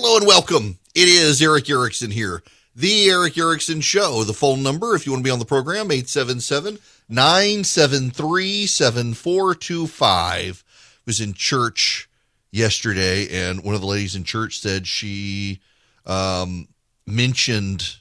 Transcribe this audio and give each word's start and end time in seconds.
Hello 0.00 0.16
and 0.16 0.28
welcome. 0.28 0.78
It 0.94 1.08
is 1.08 1.42
Erick 1.42 1.68
Erickson 1.68 2.12
here. 2.12 2.44
The 2.76 3.10
Erick 3.10 3.36
Erickson 3.36 3.80
Show. 3.80 4.22
The 4.22 4.32
phone 4.32 4.62
number, 4.62 4.94
if 4.94 5.04
you 5.04 5.10
want 5.10 5.24
to 5.24 5.28
be 5.28 5.32
on 5.32 5.40
the 5.40 5.44
program, 5.44 5.90
877 5.90 6.78
973 7.08 8.66
7425. 8.66 10.64
Was 11.04 11.20
in 11.20 11.34
church 11.34 12.08
yesterday, 12.52 13.26
and 13.28 13.64
one 13.64 13.74
of 13.74 13.80
the 13.80 13.88
ladies 13.88 14.14
in 14.14 14.22
church 14.22 14.60
said 14.60 14.86
she 14.86 15.58
um, 16.06 16.68
mentioned 17.04 17.96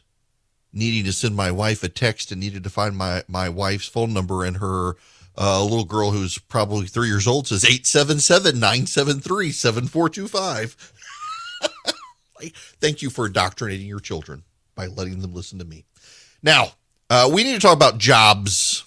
needing 0.72 1.04
to 1.06 1.14
send 1.14 1.36
my 1.36 1.50
wife 1.50 1.84
a 1.84 1.90
text 1.90 2.32
and 2.32 2.40
needed 2.40 2.64
to 2.64 2.70
find 2.70 2.96
my, 2.96 3.24
my 3.28 3.50
wife's 3.50 3.88
phone 3.88 4.14
number, 4.14 4.46
and 4.46 4.58
her 4.58 4.98
uh, 5.36 5.64
little 5.64 5.84
girl 5.86 6.12
who's 6.12 6.38
probably 6.38 6.86
three 6.86 7.08
years 7.08 7.26
old 7.26 7.48
says 7.48 7.66
877 7.66 8.60
973 8.60 9.52
7425. 9.52 10.94
Thank 12.80 13.02
you 13.02 13.10
for 13.10 13.28
indoctrinating 13.28 13.88
your 13.88 14.00
children 14.00 14.44
by 14.76 14.88
letting 14.88 15.20
them 15.20 15.34
listen 15.34 15.60
to 15.60 15.66
me. 15.66 15.86
Now, 16.44 16.68
uh, 17.10 17.30
we 17.32 17.44
need 17.44 17.54
to 17.54 17.60
talk 17.60 17.76
about 17.76 17.98
jobs. 17.98 18.86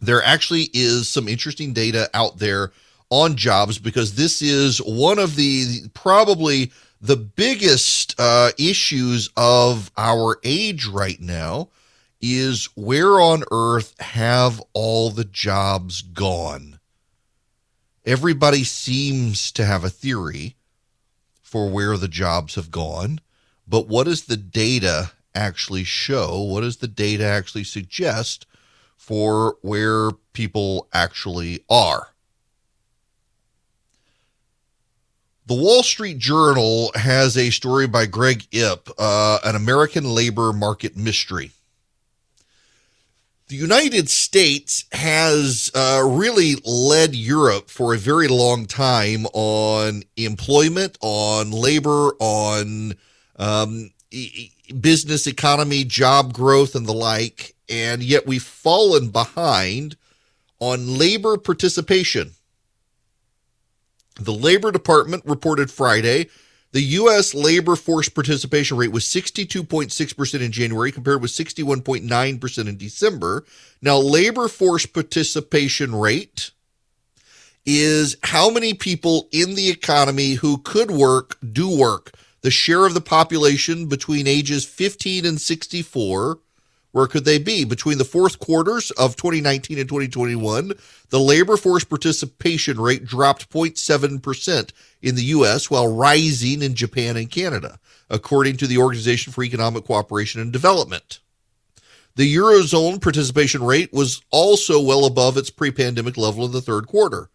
There 0.00 0.22
actually 0.22 0.68
is 0.72 1.08
some 1.08 1.28
interesting 1.28 1.72
data 1.72 2.08
out 2.14 2.38
there 2.38 2.72
on 3.10 3.36
jobs 3.36 3.78
because 3.78 4.14
this 4.14 4.42
is 4.42 4.78
one 4.78 5.18
of 5.18 5.36
the 5.36 5.88
probably 5.94 6.72
the 7.00 7.16
biggest 7.16 8.14
uh, 8.18 8.50
issues 8.58 9.30
of 9.36 9.90
our 9.96 10.38
age 10.42 10.86
right 10.86 11.20
now 11.20 11.68
is 12.20 12.70
where 12.74 13.20
on 13.20 13.44
earth 13.50 13.94
have 14.00 14.62
all 14.72 15.10
the 15.10 15.24
jobs 15.24 16.00
gone? 16.00 16.78
Everybody 18.06 18.64
seems 18.64 19.52
to 19.52 19.64
have 19.64 19.84
a 19.84 19.90
theory 19.90 20.56
for 21.54 21.70
where 21.70 21.96
the 21.96 22.08
jobs 22.08 22.56
have 22.56 22.72
gone, 22.72 23.20
but 23.64 23.86
what 23.86 24.06
does 24.06 24.24
the 24.24 24.36
data 24.36 25.12
actually 25.36 25.84
show? 25.84 26.42
What 26.42 26.62
does 26.62 26.78
the 26.78 26.88
data 26.88 27.24
actually 27.24 27.62
suggest 27.62 28.44
for 28.96 29.56
where 29.62 30.10
people 30.32 30.88
actually 30.92 31.64
are? 31.70 32.08
The 35.46 35.54
Wall 35.54 35.84
Street 35.84 36.18
Journal 36.18 36.90
has 36.96 37.38
a 37.38 37.50
story 37.50 37.86
by 37.86 38.06
Greg 38.06 38.48
Ip, 38.50 38.88
uh, 38.98 39.38
an 39.44 39.54
American 39.54 40.12
labor 40.12 40.52
market 40.52 40.96
mystery 40.96 41.52
the 43.48 43.56
United 43.56 44.08
States 44.08 44.84
has 44.92 45.70
uh, 45.74 46.02
really 46.04 46.54
led 46.64 47.14
Europe 47.14 47.68
for 47.68 47.94
a 47.94 47.98
very 47.98 48.28
long 48.28 48.66
time 48.66 49.26
on 49.34 50.02
employment, 50.16 50.96
on 51.02 51.50
labor, 51.50 52.12
on 52.20 52.94
um, 53.36 53.90
e- 54.10 54.50
business 54.80 55.26
economy, 55.26 55.84
job 55.84 56.32
growth, 56.32 56.74
and 56.74 56.86
the 56.86 56.94
like. 56.94 57.54
And 57.68 58.02
yet 58.02 58.26
we've 58.26 58.42
fallen 58.42 59.10
behind 59.10 59.96
on 60.58 60.98
labor 60.98 61.36
participation. 61.36 62.32
The 64.16 64.32
Labor 64.32 64.70
Department 64.70 65.24
reported 65.26 65.70
Friday 65.70 66.28
the 66.74 66.82
U.S. 66.82 67.34
labor 67.34 67.76
force 67.76 68.08
participation 68.08 68.76
rate 68.76 68.90
was 68.90 69.04
62.6% 69.04 70.40
in 70.40 70.50
January, 70.50 70.90
compared 70.90 71.22
with 71.22 71.30
61.9% 71.30 72.68
in 72.68 72.76
December. 72.76 73.44
Now, 73.80 73.98
labor 73.98 74.48
force 74.48 74.84
participation 74.84 75.94
rate 75.94 76.50
is 77.64 78.16
how 78.24 78.50
many 78.50 78.74
people 78.74 79.28
in 79.30 79.54
the 79.54 79.70
economy 79.70 80.32
who 80.32 80.58
could 80.58 80.90
work 80.90 81.38
do 81.52 81.70
work. 81.78 82.10
The 82.40 82.50
share 82.50 82.86
of 82.86 82.94
the 82.94 83.00
population 83.00 83.86
between 83.86 84.26
ages 84.26 84.64
15 84.64 85.24
and 85.24 85.40
64 85.40 86.40
where 86.94 87.08
could 87.08 87.24
they 87.24 87.38
be? 87.38 87.64
Between 87.64 87.98
the 87.98 88.04
fourth 88.04 88.38
quarters 88.38 88.92
of 88.92 89.16
2019 89.16 89.80
and 89.80 89.88
2021, 89.88 90.74
the 91.10 91.18
labor 91.18 91.56
force 91.56 91.82
participation 91.82 92.80
rate 92.80 93.04
dropped 93.04 93.50
0.7% 93.50 94.70
in 95.02 95.16
the 95.16 95.24
U.S., 95.24 95.68
while 95.68 95.92
rising 95.92 96.62
in 96.62 96.76
Japan 96.76 97.16
and 97.16 97.28
Canada, 97.28 97.80
according 98.08 98.58
to 98.58 98.68
the 98.68 98.78
Organization 98.78 99.32
for 99.32 99.42
Economic 99.42 99.86
Cooperation 99.86 100.40
and 100.40 100.52
Development. 100.52 101.18
The 102.14 102.32
Eurozone 102.32 103.02
participation 103.02 103.64
rate 103.64 103.92
was 103.92 104.22
also 104.30 104.80
well 104.80 105.04
above 105.04 105.36
its 105.36 105.50
pre 105.50 105.72
pandemic 105.72 106.16
level 106.16 106.44
in 106.44 106.52
the 106.52 106.62
third 106.62 106.86
quarter. 106.86 107.28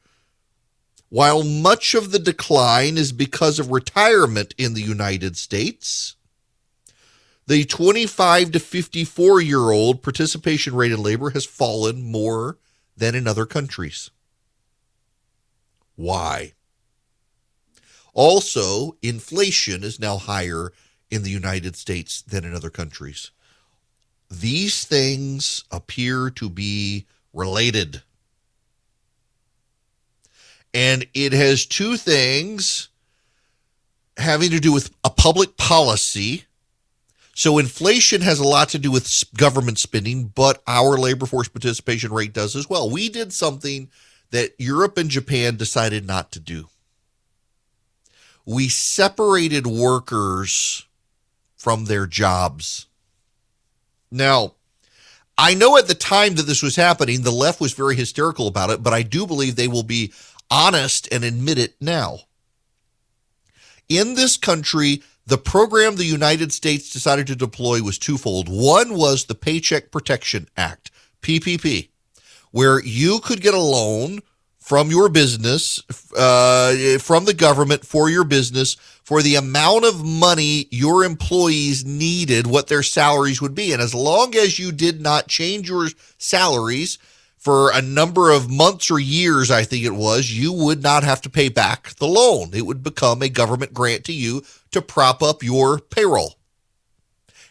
While 1.10 1.44
much 1.44 1.96
of 1.96 2.12
the 2.12 2.20
decline 2.20 2.98
is 2.98 3.12
because 3.12 3.60
of 3.60 3.72
retirement 3.72 4.56
in 4.58 4.74
the 4.74 4.82
United 4.82 5.36
States, 5.36 6.16
the 7.50 7.66
25 7.66 8.52
to 8.52 8.60
54 8.60 9.42
year 9.42 9.72
old 9.72 10.04
participation 10.04 10.76
rate 10.76 10.92
in 10.92 11.02
labor 11.02 11.32
has 11.32 11.48
fallen 11.48 12.04
more 12.04 12.60
than 12.96 13.16
in 13.16 13.28
other 13.28 13.48
countries. 13.48 14.12
Why? 15.96 16.54
Also, 18.14 18.98
inflation 19.02 19.84
is 19.84 20.00
now 20.00 20.18
higher 20.18 20.72
in 21.10 21.24
the 21.24 21.32
United 21.32 21.76
States 21.76 22.22
than 22.22 22.46
in 22.46 22.54
other 22.54 22.70
countries. 22.70 23.32
These 24.30 24.84
things 24.84 25.64
appear 25.72 26.30
to 26.30 26.52
be 26.52 27.08
related. 27.34 28.04
And 30.72 31.08
it 31.16 31.34
has 31.34 31.66
two 31.66 31.98
things 31.98 32.90
having 34.18 34.52
to 34.52 34.60
do 34.60 34.72
with 34.72 34.92
a 35.04 35.10
public 35.10 35.58
policy 35.58 36.46
so 37.40 37.58
inflation 37.58 38.20
has 38.20 38.38
a 38.38 38.44
lot 38.44 38.68
to 38.68 38.78
do 38.78 38.92
with 38.92 39.24
government 39.38 39.80
spending, 39.80 40.26
but 40.26 40.62
our 40.68 40.98
labor 40.98 41.26
force 41.26 41.48
participation 41.48 42.12
rate 42.12 42.34
does 42.34 42.54
as 42.54 42.70
well. 42.70 42.90
We 42.90 43.08
did 43.08 43.32
something 43.32 43.90
that 44.32 44.56
Europe 44.58 44.98
and 44.98 45.10
Japan 45.10 45.56
decided 45.56 46.06
not 46.06 46.34
to 46.34 46.42
do. 46.42 46.68
We 48.46 48.68
separated 48.68 49.66
workers 49.66 50.86
from 51.56 51.86
their 51.86 52.06
jobs. 52.06 52.88
Now, 54.12 54.56
I 55.38 55.54
know 55.54 55.78
at 55.78 55.88
the 55.88 55.96
time 55.96 56.36
that 56.36 56.44
this 56.44 56.62
was 56.62 56.76
happening, 56.76 57.22
the 57.22 57.32
left 57.32 57.62
was 57.62 57.72
very 57.72 57.96
hysterical 57.96 58.48
about 58.48 58.70
it, 58.70 58.84
but 58.84 58.92
I 58.92 59.02
do 59.02 59.26
believe 59.26 59.56
they 59.56 59.70
will 59.70 59.84
be 59.84 60.12
honest 60.52 61.08
and 61.10 61.24
admit 61.24 61.58
it 61.58 61.76
now. 61.80 62.20
In 63.88 64.16
this 64.16 64.36
country, 64.36 65.04
the 65.30 65.38
program 65.38 65.96
the 65.96 66.06
United 66.06 66.52
States 66.52 66.92
decided 66.92 67.28
to 67.28 67.36
deploy 67.36 67.82
was 67.82 67.98
twofold. 67.98 68.50
One 68.50 68.96
was 68.96 69.26
the 69.26 69.36
Paycheck 69.36 69.92
Protection 69.92 70.50
Act, 70.58 70.92
PPP, 71.22 71.90
where 72.52 72.84
you 72.84 73.20
could 73.20 73.42
get 73.42 73.54
a 73.54 73.60
loan 73.60 74.22
from 74.58 74.90
your 74.90 75.10
business, 75.10 75.82
uh, 76.16 77.00
from 77.00 77.26
the 77.26 77.34
government 77.34 77.86
for 77.86 78.10
your 78.10 78.24
business 78.24 78.76
for 79.04 79.24
the 79.24 79.36
amount 79.36 79.86
of 79.86 80.06
money 80.06 80.68
your 80.70 81.04
employees 81.04 81.84
needed, 81.84 82.46
what 82.46 82.68
their 82.68 82.84
salaries 82.84 83.42
would 83.42 83.56
be. 83.56 83.74
And 83.74 83.82
as 83.82 83.96
long 83.96 84.36
as 84.36 84.60
you 84.60 84.72
did 84.72 85.02
not 85.02 85.28
change 85.28 85.70
your 85.70 85.88
salaries, 86.20 87.00
for 87.40 87.72
a 87.72 87.82
number 87.82 88.32
of 88.32 88.52
months 88.52 88.92
or 88.92 89.00
years, 89.00 89.50
I 89.50 89.64
think 89.64 89.86
it 89.86 89.96
was, 89.96 90.30
you 90.30 90.52
would 90.52 90.84
not 90.84 91.04
have 91.04 91.22
to 91.22 91.30
pay 91.30 91.48
back 91.48 91.96
the 91.96 92.08
loan. 92.08 92.50
It 92.54 92.66
would 92.66 92.84
become 92.84 93.22
a 93.22 93.30
government 93.30 93.74
grant 93.74 94.04
to 94.06 94.14
you 94.14 94.44
to 94.72 94.82
prop 94.82 95.24
up 95.24 95.42
your 95.42 95.80
payroll. 95.80 96.36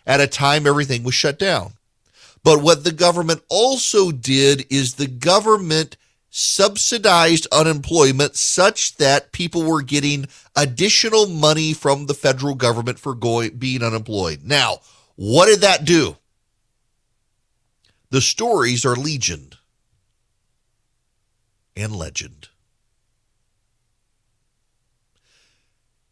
At 0.06 0.20
a 0.20 0.26
time, 0.26 0.66
everything 0.66 1.04
was 1.04 1.14
shut 1.14 1.38
down. 1.38 1.72
But 2.44 2.62
what 2.62 2.84
the 2.84 2.92
government 2.92 3.42
also 3.48 4.10
did 4.12 4.66
is 4.70 4.94
the 4.94 5.06
government 5.06 5.96
subsidized 6.30 7.46
unemployment 7.50 8.36
such 8.36 8.96
that 8.98 9.32
people 9.32 9.62
were 9.62 9.82
getting 9.82 10.26
additional 10.54 11.26
money 11.26 11.72
from 11.72 12.06
the 12.06 12.14
federal 12.14 12.54
government 12.54 12.98
for 12.98 13.14
going 13.14 13.56
being 13.56 13.82
unemployed. 13.82 14.40
Now, 14.44 14.80
what 15.16 15.46
did 15.46 15.62
that 15.62 15.86
do? 15.86 16.16
The 18.10 18.20
stories 18.20 18.84
are 18.84 18.94
legion 18.94 19.52
and 21.78 21.94
legend. 21.94 22.48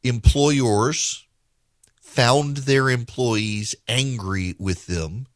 Employers 0.03 1.27
found 2.01 2.59
their 2.59 2.89
employees 2.89 3.75
angry 3.89 4.55
with 4.59 4.87
them 4.87 5.27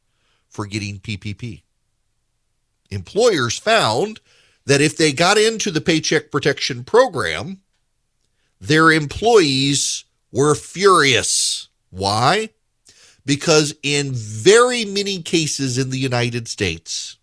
for 0.49 0.67
getting 0.67 1.00
PPP. 1.00 1.62
Employers 2.91 3.59
found 3.59 4.21
that 4.67 4.81
if 4.81 4.97
they 4.97 5.12
got 5.12 5.37
into 5.37 5.71
the 5.71 5.81
Paycheck 5.81 6.31
Protection 6.31 6.85
Program, 6.85 7.61
their 8.61 8.93
employees 8.93 10.05
were 10.31 10.55
furious. 10.55 11.69
Why? 11.91 12.50
Because 13.26 13.75
in 13.83 14.12
very 14.12 14.85
many 14.85 15.23
cases 15.23 15.76
in 15.76 15.91
the 15.91 15.99
United 15.99 16.47
States, 16.47 17.17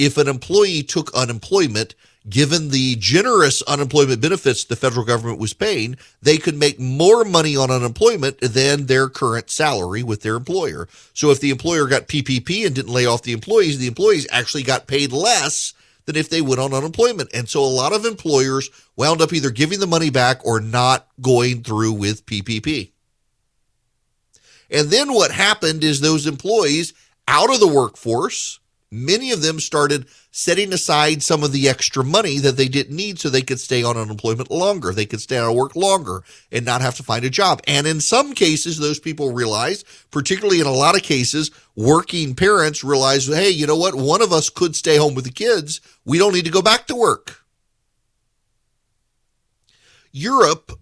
if 0.00 0.16
an 0.16 0.28
employee 0.28 0.82
took 0.82 1.12
unemployment, 1.14 1.94
given 2.26 2.70
the 2.70 2.96
generous 2.96 3.60
unemployment 3.62 4.22
benefits 4.22 4.64
the 4.64 4.74
federal 4.74 5.04
government 5.04 5.38
was 5.38 5.52
paying, 5.52 5.98
they 6.22 6.38
could 6.38 6.56
make 6.56 6.80
more 6.80 7.22
money 7.22 7.54
on 7.54 7.70
unemployment 7.70 8.40
than 8.40 8.86
their 8.86 9.10
current 9.10 9.50
salary 9.50 10.02
with 10.02 10.22
their 10.22 10.36
employer. 10.36 10.88
So 11.12 11.30
if 11.30 11.40
the 11.40 11.50
employer 11.50 11.86
got 11.86 12.08
PPP 12.08 12.64
and 12.64 12.74
didn't 12.74 12.94
lay 12.94 13.04
off 13.04 13.24
the 13.24 13.34
employees, 13.34 13.78
the 13.78 13.88
employees 13.88 14.26
actually 14.30 14.62
got 14.62 14.86
paid 14.86 15.12
less 15.12 15.74
than 16.06 16.16
if 16.16 16.30
they 16.30 16.40
went 16.40 16.62
on 16.62 16.72
unemployment. 16.72 17.28
And 17.34 17.46
so 17.46 17.62
a 17.62 17.66
lot 17.66 17.92
of 17.92 18.06
employers 18.06 18.70
wound 18.96 19.20
up 19.20 19.34
either 19.34 19.50
giving 19.50 19.80
the 19.80 19.86
money 19.86 20.08
back 20.08 20.40
or 20.46 20.60
not 20.60 21.08
going 21.20 21.62
through 21.62 21.92
with 21.92 22.24
PPP. 22.24 22.92
And 24.70 24.88
then 24.88 25.12
what 25.12 25.30
happened 25.30 25.84
is 25.84 26.00
those 26.00 26.26
employees 26.26 26.94
out 27.28 27.52
of 27.52 27.60
the 27.60 27.68
workforce, 27.68 28.59
many 28.90 29.30
of 29.30 29.42
them 29.42 29.60
started 29.60 30.06
setting 30.32 30.72
aside 30.72 31.22
some 31.22 31.44
of 31.44 31.52
the 31.52 31.68
extra 31.68 32.04
money 32.04 32.38
that 32.38 32.56
they 32.56 32.68
didn't 32.68 32.96
need 32.96 33.18
so 33.18 33.28
they 33.28 33.42
could 33.42 33.60
stay 33.60 33.82
on 33.82 33.96
unemployment 33.96 34.50
longer. 34.50 34.92
They 34.92 35.06
could 35.06 35.20
stay 35.20 35.38
out 35.38 35.50
of 35.50 35.56
work 35.56 35.76
longer 35.76 36.22
and 36.50 36.64
not 36.64 36.80
have 36.80 36.96
to 36.96 37.02
find 37.02 37.24
a 37.24 37.30
job. 37.30 37.60
And 37.66 37.86
in 37.86 38.00
some 38.00 38.32
cases, 38.32 38.78
those 38.78 38.98
people 38.98 39.32
realized, 39.32 39.86
particularly 40.10 40.60
in 40.60 40.66
a 40.66 40.72
lot 40.72 40.96
of 40.96 41.02
cases, 41.02 41.50
working 41.76 42.34
parents 42.34 42.82
realized, 42.82 43.32
hey, 43.32 43.50
you 43.50 43.66
know 43.66 43.76
what? 43.76 43.94
One 43.94 44.22
of 44.22 44.32
us 44.32 44.50
could 44.50 44.74
stay 44.74 44.96
home 44.96 45.14
with 45.14 45.24
the 45.24 45.30
kids. 45.30 45.80
We 46.04 46.18
don't 46.18 46.34
need 46.34 46.46
to 46.46 46.50
go 46.50 46.62
back 46.62 46.86
to 46.88 46.96
work. 46.96 47.44
Europe 50.12 50.72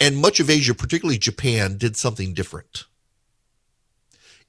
and 0.00 0.16
much 0.16 0.40
of 0.40 0.48
Asia, 0.48 0.74
particularly 0.74 1.18
Japan, 1.18 1.76
did 1.76 1.96
something 1.96 2.32
different. 2.32 2.84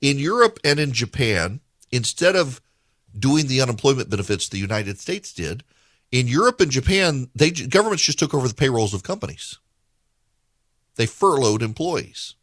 In 0.01 0.18
Europe 0.18 0.59
and 0.63 0.80
in 0.80 0.92
Japan, 0.94 1.59
instead 1.92 2.36
of 2.36 2.62
doing 3.17 3.47
the 3.47 3.62
unemployment 3.62 4.09
benefits 4.09 4.47
the 4.47 4.57
United 4.57 5.00
States 5.00 5.33
did. 5.33 5.63
In 6.12 6.27
Europe 6.27 6.62
and 6.62 6.71
Japan, 6.71 7.29
they 7.35 7.51
governments 7.51 8.03
just 8.03 8.19
took 8.19 8.33
over 8.33 8.47
the 8.47 8.53
payrolls 8.53 8.94
of 8.94 9.03
companies. 9.03 9.57
They 10.95 11.06
furloughed 11.06 11.62
employees. 11.62 12.35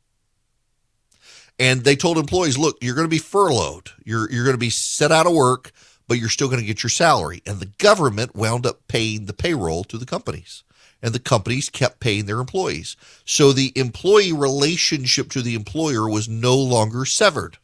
And 1.58 1.84
they 1.84 1.96
told 1.96 2.18
employees, 2.18 2.58
look, 2.58 2.76
you're 2.80 2.94
going 2.94 3.06
to 3.06 3.10
be 3.10 3.18
furloughed. 3.18 3.90
You're, 4.04 4.30
you're 4.30 4.44
going 4.44 4.54
to 4.54 4.58
be 4.58 4.70
set 4.70 5.12
out 5.12 5.26
of 5.26 5.32
work, 5.32 5.70
but 6.08 6.18
you're 6.18 6.28
still 6.28 6.48
going 6.48 6.60
to 6.60 6.66
get 6.66 6.82
your 6.82 6.90
salary. 6.90 7.42
And 7.46 7.60
the 7.60 7.70
government 7.78 8.34
wound 8.34 8.66
up 8.66 8.88
paying 8.88 9.26
the 9.26 9.32
payroll 9.32 9.84
to 9.84 9.98
the 9.98 10.06
companies. 10.06 10.64
And 11.02 11.14
the 11.14 11.20
companies 11.20 11.68
kept 11.68 12.00
paying 12.00 12.26
their 12.26 12.40
employees. 12.40 12.96
So 13.24 13.52
the 13.52 13.72
employee 13.76 14.32
relationship 14.32 15.30
to 15.30 15.42
the 15.42 15.54
employer 15.54 16.08
was 16.08 16.28
no 16.28 16.56
longer 16.56 17.04
severed 17.04 17.58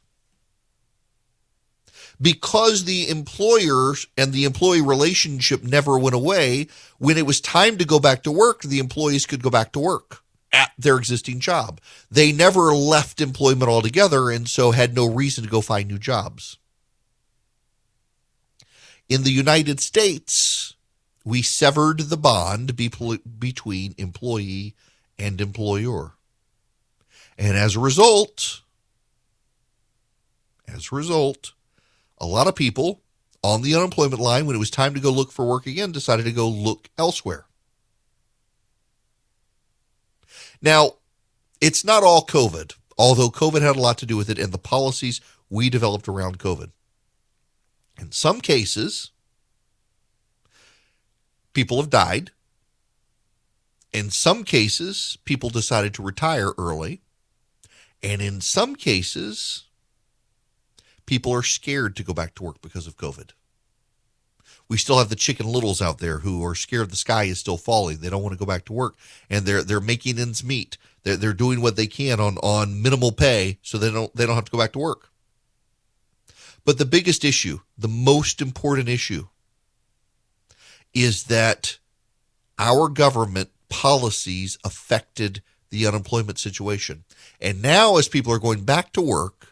because 2.21 2.85
the 2.85 3.09
employer 3.09 3.95
and 4.17 4.33
the 4.33 4.45
employee 4.45 4.83
relationship 4.83 5.63
never 5.63 5.99
went 5.99 6.15
away. 6.15 6.67
When 6.99 7.17
it 7.17 7.27
was 7.27 7.41
time 7.41 7.79
to 7.79 7.85
go 7.85 8.01
back 8.01 8.23
to 8.25 8.33
work, 8.33 8.63
the 8.63 8.81
employees 8.81 9.27
could 9.27 9.43
go 9.43 9.51
back 9.51 9.73
to 9.73 9.79
work 9.79 10.23
at 10.53 10.73
their 10.79 10.97
existing 10.97 11.41
job. 11.41 11.81
They 12.11 12.33
never 12.33 12.73
left 12.73 13.21
employment 13.21 13.71
altogether 13.71 14.31
and 14.31 14.49
so 14.49 14.71
had 14.71 14.95
no 14.95 15.07
reason 15.07 15.45
to 15.45 15.51
go 15.51 15.61
find 15.61 15.89
new 15.89 15.99
jobs. 15.99 16.57
In 19.09 19.23
the 19.23 19.31
United 19.31 19.81
States, 19.81 20.75
we 21.25 21.43
severed 21.43 22.01
the 22.01 22.17
bond 22.17 22.75
between 22.77 23.95
employee 23.97 24.75
and 25.19 25.41
employer. 25.41 26.13
And 27.39 27.57
as 27.57 27.77
a 27.77 27.81
result, 27.81 28.63
as 30.67 30.91
a 30.91 30.95
result, 30.95 31.53
a 32.21 32.27
lot 32.27 32.47
of 32.47 32.55
people 32.55 33.03
on 33.43 33.63
the 33.63 33.75
unemployment 33.75 34.21
line, 34.21 34.47
when 34.47 34.57
it 34.57 34.61
was 34.61 34.71
time 34.71 34.95
to 34.95 35.01
go 35.01 35.11
look 35.11 35.31
for 35.31 35.47
work 35.47 35.67
again, 35.67 35.93
decided 35.93 36.25
to 36.25 36.33
go 36.33 36.49
look 36.49 36.91
elsewhere. 36.99 37.47
Now, 40.61 40.95
it's 41.61 41.85
not 41.85 42.03
all 42.03 42.27
COVID, 42.27 42.75
although 42.97 43.31
COVID 43.31 43.63
had 43.63 43.77
a 43.77 43.81
lot 43.81 43.99
to 43.99 44.07
do 44.07 44.17
with 44.17 44.29
it 44.29 44.39
and 44.39 44.53
the 44.53 44.59
policies 44.59 45.21
we 45.49 45.71
developed 45.71 46.09
around 46.09 46.39
COVID. 46.39 46.73
In 47.99 48.13
some 48.13 48.41
cases, 48.41 49.11
people 51.53 51.81
have 51.81 51.91
died. 51.91 52.31
In 53.93 54.11
some 54.11 54.45
cases, 54.45 55.17
people 55.25 55.49
decided 55.49 55.95
to 55.95 56.03
retire 56.03 56.53
early. 56.59 57.03
And 58.03 58.21
in 58.21 58.41
some 58.41 58.77
cases, 58.77 59.65
people 61.09 61.33
are 61.33 61.43
scared 61.43 61.97
to 61.97 62.03
go 62.03 62.13
back 62.13 62.35
to 62.35 62.43
work 62.43 62.61
because 62.61 62.87
of 62.87 62.99
COVID. 62.99 63.31
We 64.69 64.77
still 64.77 64.99
have 64.99 65.09
the 65.09 65.17
chicken 65.17 65.47
littles 65.47 65.81
out 65.81 66.01
there 66.01 66.19
who 66.19 66.45
are 66.45 66.55
scared 66.55 66.91
the 66.91 66.97
sky 66.97 67.25
is 67.25 67.41
still 67.41 67.57
falling. 67.57 67.97
They 67.99 68.11
don't 68.11 68.23
want 68.23 68.35
to 68.35 68.39
go 68.39 68.45
back 68.45 68.67
to 68.67 68.75
work, 68.75 68.95
and 69.31 69.47
they're 69.47 69.63
they're 69.63 69.81
making 69.81 70.19
ends 70.19 70.45
meet. 70.45 70.77
They're 71.05 71.17
they're 71.17 71.33
doing 71.33 71.63
what 71.63 71.77
they 71.77 71.87
can 71.87 72.21
on 72.21 72.37
on 72.39 72.83
minimal 72.83 73.13
pay, 73.13 73.59
so 73.63 73.79
they 73.79 73.91
don't 73.91 74.15
they 74.15 74.27
don't 74.27 74.35
have 74.35 74.45
to 74.45 74.51
go 74.51 74.59
back 74.59 74.73
to 74.73 74.79
work. 74.79 75.09
But 76.67 76.77
the 76.77 76.85
biggest 76.85 77.25
issue, 77.25 77.61
the 77.79 77.89
most 77.89 78.43
important 78.43 78.91
issue, 78.91 79.29
is 80.93 81.25
that 81.25 81.79
our 82.59 82.91
government 82.91 83.49
policies 83.71 84.59
affected 84.63 85.43
the 85.71 85.87
unemployment 85.87 86.39
situation. 86.39 87.05
And 87.41 87.63
now, 87.63 87.97
as 87.97 88.09
people 88.09 88.35
are 88.35 88.39
going 88.39 88.65
back 88.65 88.93
to 88.93 89.01
work, 89.01 89.48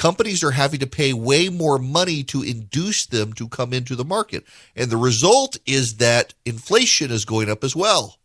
companies 0.00 0.42
are 0.42 0.52
having 0.52 0.80
to 0.80 0.86
pay 0.86 1.12
way 1.12 1.50
more 1.50 1.78
money 1.78 2.22
to 2.22 2.42
induce 2.42 3.04
them 3.04 3.34
to 3.34 3.46
come 3.46 3.74
into 3.74 3.94
the 3.94 4.04
market. 4.04 4.42
And 4.74 4.90
the 4.90 4.96
result 4.96 5.58
is 5.66 5.98
that 5.98 6.32
inflation 6.46 7.10
is 7.10 7.26
going 7.26 7.50
up 7.50 7.62
as 7.62 7.76
well. 7.76 8.16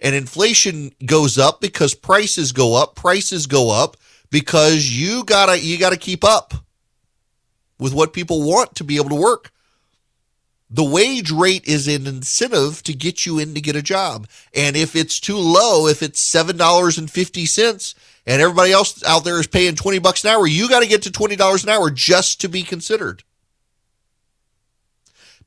And 0.00 0.16
inflation 0.16 0.90
goes 1.06 1.38
up 1.38 1.60
because 1.60 1.94
prices 1.94 2.50
go 2.50 2.74
up, 2.74 2.96
prices 2.96 3.46
go 3.46 3.70
up 3.70 3.96
because 4.30 4.90
you 4.90 5.22
gotta 5.22 5.60
you 5.60 5.78
gotta 5.78 5.96
keep 5.96 6.24
up 6.24 6.52
with 7.78 7.94
what 7.94 8.12
people 8.12 8.42
want 8.42 8.74
to 8.74 8.82
be 8.82 8.96
able 8.96 9.10
to 9.10 9.22
work. 9.22 9.52
The 10.68 10.84
wage 10.84 11.30
rate 11.30 11.66
is 11.66 11.86
an 11.86 12.08
incentive 12.08 12.82
to 12.82 12.92
get 12.92 13.24
you 13.24 13.38
in 13.38 13.54
to 13.54 13.60
get 13.60 13.76
a 13.76 13.82
job. 13.82 14.26
And 14.52 14.76
if 14.76 14.96
it's 14.96 15.20
too 15.20 15.38
low, 15.38 15.86
if 15.86 16.02
it's 16.02 16.20
$7.50, 16.30 17.94
and 18.28 18.42
everybody 18.42 18.72
else 18.72 19.02
out 19.04 19.24
there 19.24 19.40
is 19.40 19.46
paying 19.46 19.74
20 19.74 19.98
bucks 20.00 20.22
an 20.22 20.30
hour, 20.30 20.46
you 20.46 20.68
got 20.68 20.80
to 20.80 20.86
get 20.88 21.02
to 21.02 21.10
$20 21.10 21.64
an 21.64 21.70
hour 21.70 21.90
just 21.90 22.42
to 22.42 22.48
be 22.48 22.62
considered. 22.62 23.24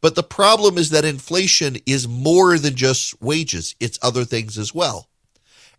But 0.02 0.16
the 0.16 0.24
problem 0.24 0.80
is 0.80 0.90
that 0.90 1.06
inflation 1.06 1.78
is 1.86 2.08
more 2.08 2.58
than 2.58 2.76
just 2.76 3.22
wages, 3.22 3.76
it's 3.80 4.00
other 4.02 4.26
things 4.26 4.58
as 4.58 4.74
well. 4.74 5.08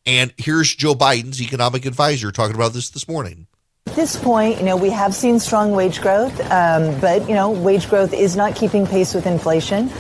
And 0.06 0.32
here's 0.37 0.75
Joe 0.75 0.94
Biden's 0.94 1.43
economic 1.43 1.87
advisor 1.87 2.31
talking 2.31 2.54
about 2.54 2.73
this 2.73 2.88
this 2.88 3.09
morning. 3.09 3.49
At 3.92 3.96
this 3.96 4.16
point, 4.16 4.58
you 4.58 4.64
know, 4.64 4.78
we 4.78 4.88
have 4.88 5.14
seen 5.14 5.38
strong 5.38 5.72
wage 5.72 6.00
growth, 6.00 6.40
um, 6.50 6.99
but, 6.99 7.28
you 7.28 7.34
know, 7.34 7.50
wage 7.50 7.90
growth 7.90 8.14
is 8.14 8.34
not 8.34 8.56
keeping 8.56 8.87
pace 8.87 9.12
with 9.12 9.26
inflation. 9.26 9.90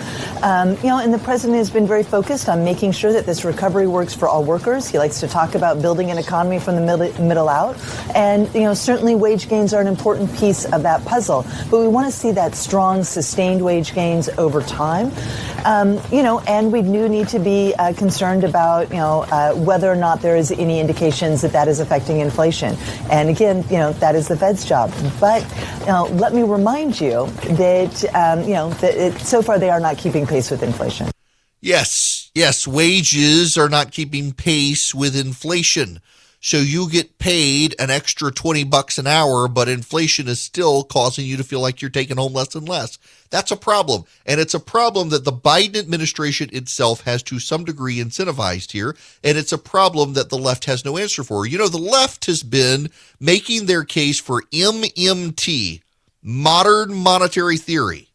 Um, 0.42 0.70
you 0.78 0.84
know, 0.84 0.98
and 0.98 1.12
the 1.12 1.18
president 1.18 1.58
has 1.58 1.68
been 1.68 1.86
very 1.86 2.02
focused 2.02 2.48
on 2.48 2.64
making 2.64 2.92
sure 2.92 3.12
that 3.12 3.26
this 3.26 3.44
recovery 3.44 3.86
works 3.86 4.14
for 4.14 4.26
all 4.26 4.44
workers. 4.44 4.88
He 4.88 4.96
likes 4.96 5.20
to 5.20 5.28
talk 5.28 5.54
about 5.54 5.82
building 5.82 6.10
an 6.10 6.16
economy 6.16 6.58
from 6.58 6.76
the 6.76 6.80
middle, 6.80 7.22
middle 7.22 7.50
out. 7.50 7.76
And, 8.14 8.52
you 8.54 8.62
know, 8.62 8.72
certainly 8.72 9.14
wage 9.14 9.50
gains 9.50 9.74
are 9.74 9.82
an 9.82 9.86
important 9.86 10.34
piece 10.38 10.64
of 10.64 10.84
that 10.84 11.04
puzzle. 11.04 11.44
But 11.70 11.80
we 11.80 11.86
want 11.88 12.10
to 12.10 12.18
see 12.18 12.32
that 12.32 12.54
strong, 12.54 13.04
sustained 13.04 13.62
wage 13.62 13.92
gains 13.92 14.30
over 14.30 14.62
time. 14.62 15.12
Um, 15.66 16.00
you 16.10 16.22
know, 16.22 16.40
and 16.40 16.72
we 16.72 16.80
do 16.82 17.08
need 17.08 17.28
to 17.28 17.38
be 17.38 17.74
uh, 17.78 17.92
concerned 17.92 18.42
about, 18.42 18.88
you 18.88 18.96
know, 18.96 19.20
uh, 19.30 19.52
whether 19.54 19.92
or 19.92 19.96
not 19.96 20.22
there 20.22 20.36
is 20.36 20.50
any 20.50 20.80
indications 20.80 21.42
that 21.42 21.52
that 21.52 21.68
is 21.68 21.78
affecting 21.78 22.20
inflation. 22.20 22.76
And 23.10 23.28
again, 23.28 23.64
you 23.70 23.76
know, 23.76 23.81
that 23.90 24.14
is 24.14 24.28
the 24.28 24.36
Fed's 24.36 24.64
job. 24.64 24.92
But 25.18 25.42
you 25.80 25.86
know, 25.86 26.04
let 26.12 26.32
me 26.32 26.42
remind 26.44 27.00
you 27.00 27.26
that, 27.56 28.04
um, 28.14 28.44
you 28.46 28.54
know, 28.54 28.70
that 28.74 28.94
it, 28.94 29.18
so 29.18 29.42
far 29.42 29.58
they 29.58 29.70
are 29.70 29.80
not 29.80 29.98
keeping 29.98 30.24
pace 30.28 30.48
with 30.52 30.62
inflation. 30.62 31.08
Yes, 31.60 32.30
yes, 32.34 32.68
wages 32.68 33.58
are 33.58 33.68
not 33.68 33.90
keeping 33.90 34.32
pace 34.32 34.94
with 34.94 35.16
inflation. 35.16 36.00
So 36.44 36.56
you 36.56 36.90
get 36.90 37.18
paid 37.18 37.76
an 37.78 37.88
extra 37.88 38.32
20 38.32 38.64
bucks 38.64 38.98
an 38.98 39.06
hour, 39.06 39.46
but 39.46 39.68
inflation 39.68 40.26
is 40.26 40.40
still 40.40 40.82
causing 40.82 41.24
you 41.24 41.36
to 41.36 41.44
feel 41.44 41.60
like 41.60 41.80
you're 41.80 41.88
taking 41.88 42.16
home 42.16 42.32
less 42.32 42.56
and 42.56 42.68
less. 42.68 42.98
That's 43.30 43.52
a 43.52 43.56
problem. 43.56 44.06
And 44.26 44.40
it's 44.40 44.52
a 44.52 44.58
problem 44.58 45.10
that 45.10 45.24
the 45.24 45.32
Biden 45.32 45.76
administration 45.76 46.50
itself 46.52 47.02
has 47.02 47.22
to 47.24 47.38
some 47.38 47.64
degree 47.64 47.98
incentivized 47.98 48.72
here. 48.72 48.96
And 49.22 49.38
it's 49.38 49.52
a 49.52 49.58
problem 49.58 50.14
that 50.14 50.30
the 50.30 50.36
left 50.36 50.64
has 50.64 50.84
no 50.84 50.98
answer 50.98 51.22
for. 51.22 51.46
You 51.46 51.58
know, 51.58 51.68
the 51.68 51.78
left 51.78 52.24
has 52.24 52.42
been 52.42 52.90
making 53.20 53.66
their 53.66 53.84
case 53.84 54.18
for 54.18 54.42
MMT, 54.50 55.80
modern 56.24 56.92
monetary 56.92 57.56
theory. 57.56 58.08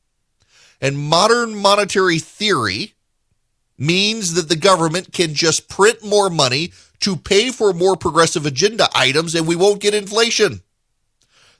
And 0.81 0.99
modern 0.99 1.55
monetary 1.55 2.19
theory 2.19 2.93
means 3.77 4.33
that 4.33 4.49
the 4.49 4.55
government 4.57 5.13
can 5.13 5.33
just 5.33 5.69
print 5.69 6.03
more 6.03 6.29
money 6.29 6.73
to 7.01 7.15
pay 7.15 7.51
for 7.51 7.73
more 7.73 7.95
progressive 7.95 8.45
agenda 8.45 8.87
items 8.93 9.35
and 9.35 9.47
we 9.47 9.55
won't 9.55 9.81
get 9.81 9.93
inflation. 9.93 10.61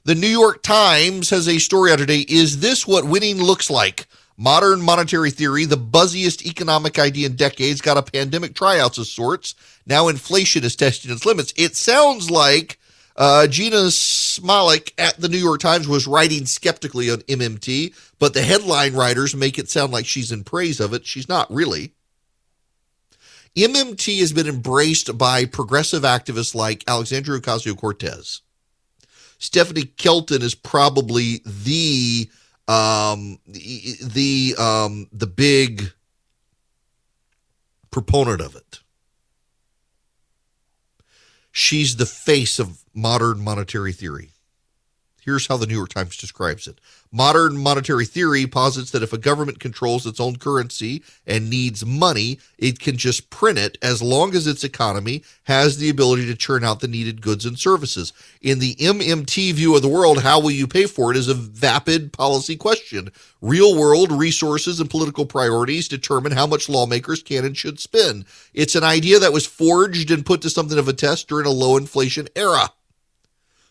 The 0.04 0.14
New 0.14 0.28
York 0.28 0.62
Times 0.62 1.30
has 1.30 1.48
a 1.48 1.58
story 1.58 1.92
out 1.92 1.98
today. 1.98 2.24
Is 2.28 2.60
this 2.60 2.86
what 2.86 3.04
winning 3.04 3.42
looks 3.42 3.68
like? 3.68 4.06
Modern 4.36 4.80
monetary 4.80 5.30
theory, 5.30 5.64
the 5.64 5.76
buzziest 5.76 6.46
economic 6.46 6.98
idea 6.98 7.26
in 7.26 7.34
decades, 7.34 7.80
got 7.80 7.98
a 7.98 8.02
pandemic 8.02 8.54
tryouts 8.54 8.98
of 8.98 9.06
sorts. 9.06 9.54
Now 9.84 10.08
inflation 10.08 10.64
is 10.64 10.76
testing 10.76 11.10
its 11.10 11.26
limits. 11.26 11.52
It 11.56 11.74
sounds 11.74 12.30
like 12.30 12.78
uh, 13.16 13.48
Jeanna 13.48 13.88
Smialek 13.88 14.92
at 14.96 15.20
the 15.20 15.28
New 15.28 15.38
York 15.38 15.60
Times 15.60 15.88
was 15.88 16.06
writing 16.06 16.46
skeptically 16.46 17.10
on 17.10 17.18
MMT, 17.22 17.92
but 18.20 18.32
the 18.32 18.42
headline 18.42 18.94
writers 18.94 19.34
make 19.34 19.58
it 19.58 19.68
sound 19.68 19.92
like 19.92 20.06
she's 20.06 20.30
in 20.30 20.44
praise 20.44 20.78
of 20.78 20.94
it. 20.94 21.04
She's 21.04 21.28
not 21.28 21.52
really. 21.52 21.92
MMT 23.58 24.20
has 24.20 24.32
been 24.32 24.46
embraced 24.46 25.18
by 25.18 25.44
progressive 25.44 26.02
activists 26.02 26.54
like 26.54 26.84
Alexandria 26.86 27.40
Ocasio 27.40 27.76
Cortez. 27.76 28.42
Stephanie 29.38 29.84
Kelton 29.84 30.42
is 30.42 30.54
probably 30.54 31.40
the 31.44 32.30
um, 32.66 33.38
the 33.46 34.54
um, 34.58 35.08
the 35.12 35.26
big 35.26 35.92
proponent 37.90 38.40
of 38.40 38.54
it. 38.54 38.80
She's 41.50 41.96
the 41.96 42.06
face 42.06 42.58
of 42.58 42.84
modern 42.94 43.40
monetary 43.40 43.92
theory. 43.92 44.30
Here's 45.28 45.46
how 45.46 45.58
the 45.58 45.66
New 45.66 45.74
York 45.74 45.90
Times 45.90 46.16
describes 46.16 46.66
it. 46.66 46.80
Modern 47.12 47.58
monetary 47.58 48.06
theory 48.06 48.46
posits 48.46 48.92
that 48.92 49.02
if 49.02 49.12
a 49.12 49.18
government 49.18 49.60
controls 49.60 50.06
its 50.06 50.20
own 50.20 50.36
currency 50.36 51.02
and 51.26 51.50
needs 51.50 51.84
money, 51.84 52.38
it 52.56 52.78
can 52.78 52.96
just 52.96 53.28
print 53.28 53.58
it 53.58 53.76
as 53.82 54.00
long 54.00 54.34
as 54.34 54.46
its 54.46 54.64
economy 54.64 55.22
has 55.42 55.76
the 55.76 55.90
ability 55.90 56.24
to 56.24 56.34
churn 56.34 56.64
out 56.64 56.80
the 56.80 56.88
needed 56.88 57.20
goods 57.20 57.44
and 57.44 57.58
services. 57.58 58.14
In 58.40 58.58
the 58.58 58.74
MMT 58.76 59.52
view 59.52 59.76
of 59.76 59.82
the 59.82 59.88
world, 59.88 60.22
how 60.22 60.40
will 60.40 60.50
you 60.50 60.66
pay 60.66 60.86
for 60.86 61.10
it 61.10 61.16
is 61.18 61.28
a 61.28 61.34
vapid 61.34 62.10
policy 62.14 62.56
question. 62.56 63.12
Real 63.42 63.78
world 63.78 64.10
resources 64.10 64.80
and 64.80 64.88
political 64.88 65.26
priorities 65.26 65.88
determine 65.88 66.32
how 66.32 66.46
much 66.46 66.70
lawmakers 66.70 67.22
can 67.22 67.44
and 67.44 67.54
should 67.54 67.80
spend. 67.80 68.24
It's 68.54 68.74
an 68.74 68.84
idea 68.84 69.18
that 69.18 69.34
was 69.34 69.46
forged 69.46 70.10
and 70.10 70.24
put 70.24 70.40
to 70.40 70.48
something 70.48 70.78
of 70.78 70.88
a 70.88 70.94
test 70.94 71.28
during 71.28 71.44
a 71.44 71.50
low 71.50 71.76
inflation 71.76 72.28
era. 72.34 72.70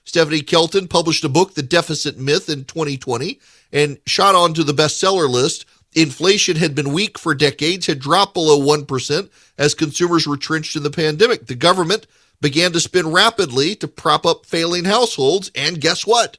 Stephanie 0.08 0.42
Kelton 0.42 0.88
published 0.88 1.26
a 1.26 1.30
book, 1.30 1.54
The 1.54 1.62
Deficit 1.62 2.18
Myth, 2.18 2.48
in 2.48 2.64
2020 2.64 3.42
and 3.74 4.00
shot 4.06 4.36
onto 4.36 4.64
the 4.64 4.72
bestseller 4.72 5.30
list. 5.30 5.66
Inflation 5.96 6.56
had 6.56 6.74
been 6.74 6.94
weak 6.94 7.20
for 7.20 7.36
decades, 7.36 7.88
had 7.88 8.00
dropped 8.00 8.34
below 8.34 8.58
1% 8.58 9.30
as 9.58 9.76
consumers 9.76 10.26
retrenched 10.26 10.78
in 10.78 10.84
the 10.84 10.90
pandemic. 10.90 11.48
The 11.48 11.56
government 11.56 12.08
began 12.40 12.72
to 12.72 12.80
spend 12.80 13.14
rapidly 13.14 13.76
to 13.76 13.88
prop 13.90 14.26
up 14.26 14.46
failing 14.46 14.86
households, 14.86 15.52
and 15.54 15.82
guess 15.82 16.08
what? 16.08 16.38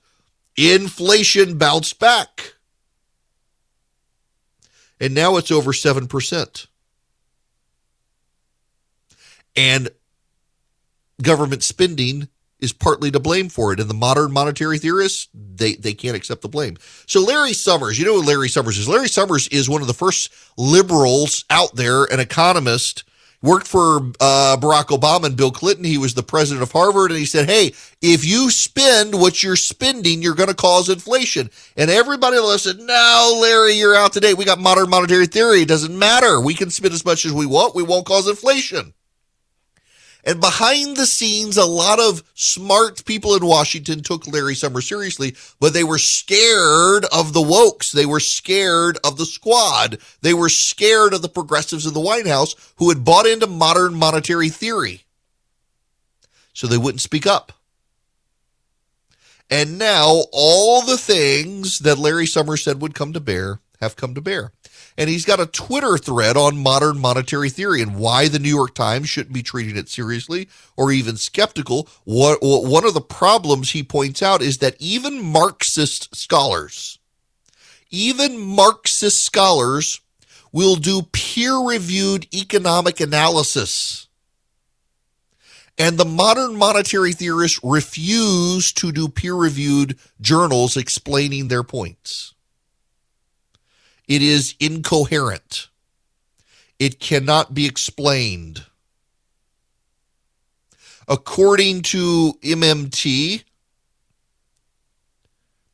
Inflation 0.57 1.59
bounced 1.59 1.99
back. 1.99 2.55
And 4.99 5.15
now 5.15 5.37
it's 5.37 5.51
over 5.51 5.73
7%. 5.73 6.67
And 9.55 9.91
government 11.21 11.63
spending 11.63 12.29
is 12.61 12.73
partly 12.73 13.11
to 13.11 13.21
blame 13.21 13.49
for 13.49 13.73
it. 13.73 13.81
And 13.81 13.89
the 13.89 13.95
modern 13.95 14.33
monetary 14.33 14.79
theorists, 14.79 15.29
they, 15.35 15.75
they 15.75 15.95
can't 15.95 16.17
accept 16.17 16.43
the 16.43 16.49
blame. 16.49 16.77
So 17.07 17.21
Larry 17.21 17.53
Summers, 17.53 17.99
you 17.99 18.05
know 18.05 18.21
who 18.21 18.27
Larry 18.27 18.49
Summers 18.49 18.79
is? 18.79 18.89
Larry 18.89 19.09
Summers 19.09 19.49
is 19.49 19.69
one 19.69 19.81
of 19.81 19.87
the 19.87 19.95
first 19.95 20.33
liberals 20.57 21.45
out 21.51 21.77
there, 21.77 22.05
an 22.05 22.21
economist, 22.21 23.05
worked 23.43 23.69
for 23.69 23.99
uh, 24.21 24.57
Barack 24.61 24.87
Obama 24.87 25.27
and 25.27 25.37
Bill 25.37 25.51
Clinton. 25.51 25.85
He 25.85 25.99
was 25.99 26.15
the 26.15 26.23
president 26.23 26.63
of 26.63 26.73
Harvard, 26.73 27.11
and 27.11 27.21
he 27.21 27.27
said, 27.27 27.49
"Hey, 27.49 27.73
if 28.03 28.25
you 28.25 28.51
spend 28.51 29.15
what 29.15 29.43
you're 29.43 29.57
spending, 29.57 30.23
you're 30.23 30.35
going 30.35 30.49
to 30.49 30.55
cause 30.55 30.89
inflation." 30.89 31.51
And 31.77 31.91
everybody 31.91 32.37
said, 32.59 32.81
"No, 32.81 33.39
Larry, 33.41 33.75
you're 33.75 33.97
out 33.97 34.13
today. 34.13 34.35
We 34.35 34.45
got 34.45 34.59
modern 34.59 34.91
monetary 34.91 35.27
theory. 35.27 35.63
It 35.63 35.69
doesn't 35.69 35.97
matter. 35.97 36.41
We 36.41 36.55
can 36.55 36.71
spend 36.71 36.95
as 36.95 37.05
much 37.05 37.25
as 37.25 37.33
we 37.33 37.47
want. 37.47 37.75
We 37.75 37.83
won't 37.83 38.07
cause 38.07 38.29
inflation." 38.29 38.95
And 40.29 40.43
behind 40.43 40.99
the 40.99 41.07
scenes, 41.07 41.57
a 41.57 41.65
lot 41.65 41.99
of 41.99 42.23
smart 42.35 43.03
people 43.07 43.35
in 43.35 43.47
Washington 43.47 44.03
took 44.03 44.27
Larry 44.27 44.55
Summers 44.55 44.87
seriously, 44.87 45.35
but 45.59 45.73
they 45.73 45.85
were 45.85 45.97
scared 45.97 47.07
of 47.07 47.33
the 47.33 47.41
wokes. 47.41 47.93
They 47.93 48.05
were 48.05 48.21
scared 48.21 48.99
of 49.03 49.17
the 49.17 49.25
squad. 49.25 49.97
They 50.21 50.35
were 50.35 50.51
scared 50.51 51.15
of 51.15 51.23
the 51.23 51.31
progressives 51.31 51.87
in 51.87 51.95
the 51.95 52.01
White 52.01 52.27
House 52.27 52.55
who 52.77 52.91
had 52.91 53.07
bought 53.07 53.25
into 53.25 53.47
modern 53.47 53.95
monetary 53.95 54.51
theory. 54.51 55.05
So 56.53 56.67
they 56.67 56.77
wouldn't 56.77 57.01
speak 57.01 57.27
up. 57.27 57.55
And 59.49 59.79
now 59.79 60.25
all 60.31 60.83
the 60.83 60.99
things 60.99 61.79
that 61.79 61.97
Larry 61.97 62.27
Summers 62.27 62.63
said 62.63 62.83
would 62.83 62.95
come 62.95 63.15
to 63.15 63.21
bear 63.21 63.61
have 63.81 63.97
come 63.97 64.15
to 64.15 64.21
bear 64.21 64.53
and 64.99 65.09
he's 65.09 65.25
got 65.25 65.39
a 65.39 65.47
Twitter 65.47 65.97
thread 65.97 66.37
on 66.37 66.59
modern 66.59 66.99
monetary 66.99 67.49
theory 67.49 67.81
and 67.81 67.97
why 67.97 68.27
the 68.27 68.41
New 68.41 68.49
York 68.49 68.75
Times 68.75 69.09
shouldn't 69.09 69.33
be 69.33 69.45
treating 69.45 69.77
it 69.77 69.89
seriously 69.89 70.49
or 70.77 70.91
even 70.91 71.17
skeptical. 71.17 71.89
What, 72.03 72.41
one 72.43 72.85
of 72.85 72.95
the 72.95 73.01
problems 73.01 73.71
he 73.71 73.85
points 73.85 74.23
out 74.23 74.43
is 74.43 74.59
that 74.59 74.75
even 74.81 75.23
Marxist 75.23 76.15
scholars, 76.17 76.99
even 77.91 78.41
Marxist 78.41 79.25
scholars 79.25 80.01
will 80.51 80.75
do 80.75 81.03
peer 81.13 81.57
reviewed 81.57 82.27
economic 82.35 82.99
analysis. 82.99 84.09
And 85.79 85.97
the 85.97 86.05
modern 86.05 86.57
monetary 86.57 87.13
theorists 87.13 87.61
refuse 87.63 88.73
to 88.73 88.91
do 88.91 89.09
peer 89.09 89.35
reviewed 89.35 89.97
journals 90.21 90.77
explaining 90.77 91.47
their 91.47 91.63
points. 91.63 92.35
It 94.09 94.23
is 94.23 94.55
incoherent. 94.59 95.69
It 96.79 96.99
cannot 96.99 97.55
be 97.55 97.67
explained. 97.67 98.65
According 101.07 101.83
to 101.83 102.35
MMT, 102.43 103.45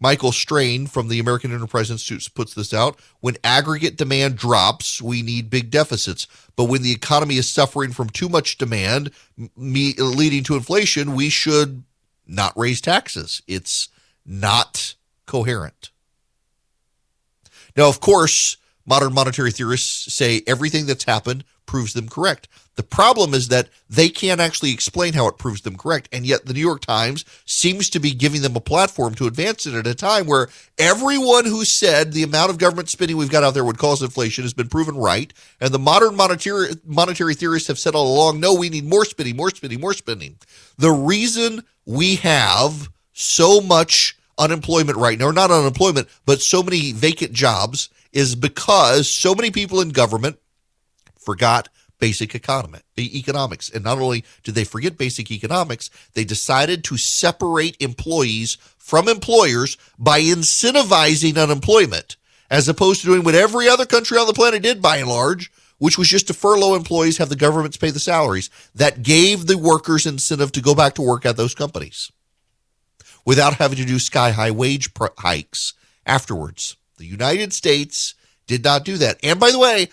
Michael 0.01 0.33
Strain 0.33 0.87
from 0.87 1.09
the 1.09 1.19
American 1.19 1.53
Enterprise 1.53 1.91
Institute 1.91 2.29
puts 2.35 2.55
this 2.55 2.75
out. 2.75 2.99
When 3.21 3.37
aggregate 3.43 3.97
demand 3.97 4.37
drops, 4.37 5.01
we 5.01 5.23
need 5.23 5.49
big 5.49 5.71
deficits. 5.71 6.27
But 6.57 6.65
when 6.65 6.83
the 6.83 6.93
economy 6.93 7.37
is 7.37 7.49
suffering 7.49 7.93
from 7.93 8.11
too 8.11 8.29
much 8.29 8.59
demand, 8.59 9.13
me, 9.57 9.95
leading 9.95 10.45
to 10.45 10.57
inflation, 10.57 11.15
we 11.15 11.31
should 11.31 11.85
not 12.27 12.57
raise 12.57 12.81
taxes. 12.81 13.43
It's 13.47 13.89
not 14.27 14.95
coherent. 15.27 15.91
Now, 17.77 17.89
of 17.89 18.01
course, 18.01 18.57
modern 18.87 19.13
monetary 19.13 19.51
theorists 19.51 20.13
say 20.13 20.43
everything 20.47 20.87
that's 20.87 21.05
happened 21.05 21.45
proves 21.67 21.95
them 21.95 22.09
correct. 22.09 22.49
The 22.77 22.83
problem 22.83 23.35
is 23.35 23.49
that 23.49 23.69
they 23.89 24.09
can't 24.09 24.41
actually 24.41 24.73
explain 24.73 25.15
how 25.15 25.29
it 25.29 25.39
proves 25.39 25.63
them 25.63 25.77
correct. 25.77 26.09
And 26.13 26.27
yet 26.27 26.45
the 26.45 26.53
New 26.53 26.61
York 26.61 26.81
Times 26.81 27.25
seems 27.45 27.89
to 27.91 28.01
be 28.01 28.13
giving 28.13 28.43
them 28.43 28.57
a 28.57 28.61
platform 28.61 29.15
to 29.15 29.27
advance 29.27 29.65
it 29.65 29.75
at 29.75 29.87
a 29.87 29.95
time 29.95 30.27
where 30.27 30.49
everyone 30.77 31.45
who 31.45 31.65
said 31.65 32.13
the 32.13 32.25
amount 32.25 32.51
of 32.51 32.59
government 32.59 32.89
spending 32.89 33.17
we've 33.17 33.31
got 33.31 33.45
out 33.45 33.55
there 33.55 33.65
would 33.65 33.79
cause 33.79 34.03
inflation 34.03 34.43
has 34.43 34.55
been 34.55 34.69
proven 34.69 34.97
right. 34.97 35.33
And 35.61 35.73
the 35.73 35.79
modern 35.79 36.17
monetary, 36.17 36.71
monetary 36.85 37.35
theorists 37.35 37.69
have 37.69 37.79
said 37.79 37.95
all 37.95 38.13
along, 38.13 38.41
no, 38.41 38.55
we 38.55 38.69
need 38.69 38.85
more 38.85 39.05
spending, 39.05 39.37
more 39.37 39.51
spending, 39.51 39.81
more 39.81 39.95
spending. 39.95 40.37
The 40.77 40.91
reason 40.91 41.63
we 41.87 42.17
have 42.17 42.89
so 43.13 43.61
much 43.61 44.19
unemployment 44.39 44.99
right 44.99 45.19
now, 45.19 45.27
or 45.27 45.33
not 45.33 45.51
unemployment, 45.51 46.09
but 46.27 46.41
so 46.41 46.63
many 46.63 46.93
vacant 46.93 47.33
jobs 47.33 47.89
is 48.13 48.35
because 48.35 49.09
so 49.09 49.35
many 49.35 49.51
people 49.51 49.81
in 49.81 49.91
government 49.91 50.39
forgot 51.19 51.69
basic 51.99 52.35
economy, 52.35 52.81
economics. 52.99 53.71
And 53.71 53.85
not 53.85 53.99
only 53.99 54.25
did 54.43 54.55
they 54.55 54.65
forget 54.65 54.99
basic 54.99 55.31
economics, 55.31 55.91
they 56.15 56.25
decided 56.25 56.85
to 56.85 56.97
separate 56.97 57.77
employees 57.81 58.59
from 58.77 59.09
employers 59.09 59.77
by 59.99 60.21
incentivizing 60.21 61.43
unemployment, 61.43 62.17
as 62.51 62.69
opposed 62.69 63.01
to 63.01 63.07
doing 63.07 63.25
what 63.25 63.35
every 63.35 63.69
other 63.69 63.87
country 63.87 64.19
on 64.19 64.27
the 64.27 64.35
planet 64.35 64.63
did 64.63 64.83
by 64.83 64.99
and 64.99 65.09
large, 65.09 65.51
which 65.79 65.99
was 65.99 66.09
just 66.09 66.27
to 66.27 66.35
furlough 66.35 66.75
employees, 66.75 67.19
have 67.19 67.29
the 67.29 67.37
governments 67.37 67.77
pay 67.77 67.91
the 67.91 67.99
salaries. 67.99 68.51
That 68.75 69.03
gave 69.03 69.47
the 69.47 69.59
workers 69.59 70.07
incentive 70.07 70.53
to 70.53 70.61
go 70.61 70.75
back 70.75 70.95
to 70.95 71.03
work 71.03 71.27
at 71.27 71.37
those 71.37 71.55
companies 71.55 72.13
without 73.25 73.55
having 73.55 73.79
to 73.79 73.85
do 73.85 73.99
sky 73.99 74.31
high 74.31 74.51
wage 74.51 74.91
hikes 75.19 75.75
afterwards. 76.07 76.77
The 76.99 77.07
United 77.07 77.53
States 77.53 78.15
did 78.47 78.63
not 78.63 78.85
do 78.85 78.97
that. 78.99 79.19
And 79.23 79.41
by 79.41 79.51
the 79.51 79.59
way, 79.59 79.89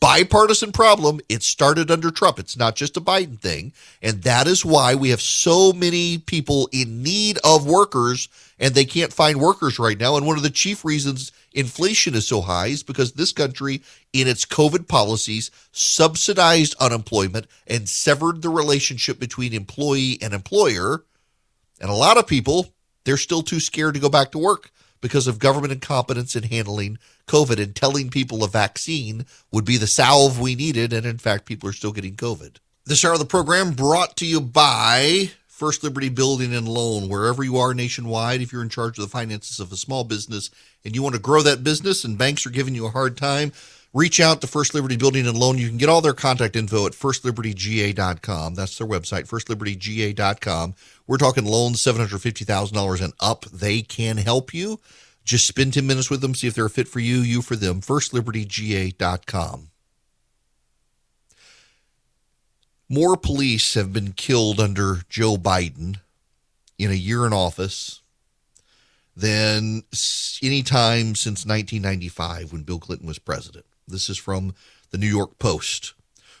bipartisan 0.00 0.72
problem. 0.72 1.20
It 1.28 1.42
started 1.42 1.90
under 1.90 2.10
Trump. 2.10 2.38
It's 2.38 2.56
not 2.56 2.76
just 2.76 2.96
a 2.96 3.00
Biden 3.00 3.38
thing. 3.38 3.72
And 4.00 4.22
that 4.22 4.46
is 4.46 4.64
why 4.64 4.94
we 4.94 5.10
have 5.10 5.20
so 5.20 5.72
many 5.72 6.18
people 6.18 6.68
in 6.72 7.02
need 7.02 7.38
of 7.44 7.66
workers 7.66 8.28
and 8.58 8.74
they 8.74 8.86
can't 8.86 9.12
find 9.12 9.38
workers 9.38 9.78
right 9.78 9.98
now. 9.98 10.16
And 10.16 10.26
one 10.26 10.36
of 10.36 10.42
the 10.42 10.50
chief 10.50 10.84
reasons 10.84 11.30
inflation 11.52 12.14
is 12.14 12.26
so 12.26 12.40
high 12.40 12.68
is 12.68 12.82
because 12.82 13.12
this 13.12 13.32
country, 13.32 13.82
in 14.12 14.28
its 14.28 14.46
COVID 14.46 14.88
policies, 14.88 15.50
subsidized 15.72 16.74
unemployment 16.80 17.46
and 17.66 17.88
severed 17.88 18.40
the 18.40 18.48
relationship 18.48 19.18
between 19.18 19.52
employee 19.52 20.18
and 20.22 20.32
employer. 20.32 21.04
And 21.80 21.90
a 21.90 21.94
lot 21.94 22.16
of 22.16 22.26
people 22.26 22.72
they're 23.06 23.16
still 23.16 23.42
too 23.42 23.60
scared 23.60 23.94
to 23.94 24.00
go 24.00 24.10
back 24.10 24.32
to 24.32 24.38
work 24.38 24.70
because 25.00 25.26
of 25.26 25.38
government 25.38 25.72
incompetence 25.72 26.34
in 26.34 26.42
handling 26.42 26.98
COVID 27.28 27.62
and 27.62 27.74
telling 27.74 28.10
people 28.10 28.42
a 28.42 28.48
vaccine 28.48 29.24
would 29.52 29.64
be 29.64 29.76
the 29.76 29.86
salve 29.86 30.40
we 30.40 30.54
needed. 30.54 30.92
And 30.92 31.06
in 31.06 31.18
fact, 31.18 31.46
people 31.46 31.68
are 31.68 31.72
still 31.72 31.92
getting 31.92 32.16
COVID. 32.16 32.56
This 32.84 33.04
hour 33.04 33.12
of 33.12 33.18
the 33.20 33.24
program 33.24 33.72
brought 33.72 34.16
to 34.16 34.26
you 34.26 34.40
by 34.40 35.30
First 35.46 35.84
Liberty 35.84 36.08
Building 36.08 36.52
and 36.52 36.68
Loan. 36.68 37.08
Wherever 37.08 37.44
you 37.44 37.56
are 37.58 37.74
nationwide, 37.74 38.40
if 38.42 38.52
you're 38.52 38.62
in 38.62 38.68
charge 38.68 38.98
of 38.98 39.04
the 39.04 39.10
finances 39.10 39.60
of 39.60 39.72
a 39.72 39.76
small 39.76 40.04
business 40.04 40.50
and 40.84 40.94
you 40.94 41.02
want 41.02 41.14
to 41.14 41.20
grow 41.20 41.42
that 41.42 41.64
business 41.64 42.04
and 42.04 42.18
banks 42.18 42.44
are 42.44 42.50
giving 42.50 42.74
you 42.74 42.86
a 42.86 42.90
hard 42.90 43.16
time, 43.16 43.52
reach 43.94 44.20
out 44.20 44.40
to 44.40 44.46
First 44.46 44.74
Liberty 44.74 44.96
Building 44.96 45.26
and 45.26 45.38
Loan. 45.38 45.58
You 45.58 45.68
can 45.68 45.78
get 45.78 45.88
all 45.88 46.00
their 46.00 46.12
contact 46.12 46.56
info 46.56 46.86
at 46.86 46.92
firstlibertyga.com. 46.92 48.54
That's 48.54 48.78
their 48.78 48.86
website, 48.86 49.26
firstlibertyga.com. 49.26 50.74
We're 51.06 51.18
talking 51.18 51.44
loans 51.44 51.82
$750,000 51.82 53.02
and 53.02 53.12
up. 53.20 53.44
They 53.46 53.82
can 53.82 54.16
help 54.16 54.52
you. 54.52 54.80
Just 55.24 55.46
spend 55.46 55.74
10 55.74 55.86
minutes 55.86 56.08
with 56.08 56.20
them, 56.20 56.34
see 56.34 56.46
if 56.46 56.54
they're 56.54 56.66
a 56.66 56.70
fit 56.70 56.88
for 56.88 57.00
you, 57.00 57.16
you 57.16 57.42
for 57.42 57.56
them. 57.56 57.80
Firstlibertyga.com. 57.80 59.70
More 62.88 63.16
police 63.16 63.74
have 63.74 63.92
been 63.92 64.12
killed 64.12 64.60
under 64.60 65.00
Joe 65.08 65.36
Biden 65.36 66.00
in 66.78 66.90
a 66.90 66.94
year 66.94 67.26
in 67.26 67.32
office 67.32 68.02
than 69.16 69.82
any 70.42 70.62
time 70.62 71.16
since 71.16 71.44
1995 71.44 72.52
when 72.52 72.62
Bill 72.62 72.78
Clinton 72.78 73.08
was 73.08 73.18
president. 73.18 73.64
This 73.88 74.08
is 74.08 74.18
from 74.18 74.54
the 74.90 74.98
New 74.98 75.08
York 75.08 75.38
Post. 75.38 75.94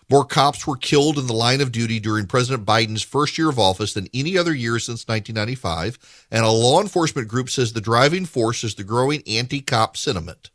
More 0.08 0.24
cops 0.24 0.66
were 0.66 0.76
killed 0.76 1.18
in 1.18 1.26
the 1.26 1.32
line 1.32 1.60
of 1.60 1.72
duty 1.72 1.98
during 1.98 2.26
President 2.26 2.64
Biden's 2.64 3.02
first 3.02 3.36
year 3.36 3.48
of 3.48 3.58
office 3.58 3.92
than 3.92 4.08
any 4.14 4.38
other 4.38 4.54
year 4.54 4.78
since 4.78 5.08
1995, 5.08 6.26
and 6.30 6.44
a 6.44 6.50
law 6.50 6.80
enforcement 6.80 7.26
group 7.26 7.50
says 7.50 7.72
the 7.72 7.80
driving 7.80 8.24
force 8.24 8.62
is 8.62 8.76
the 8.76 8.84
growing 8.84 9.22
anti 9.26 9.60
cop 9.60 9.96
sentiment. 9.96 10.50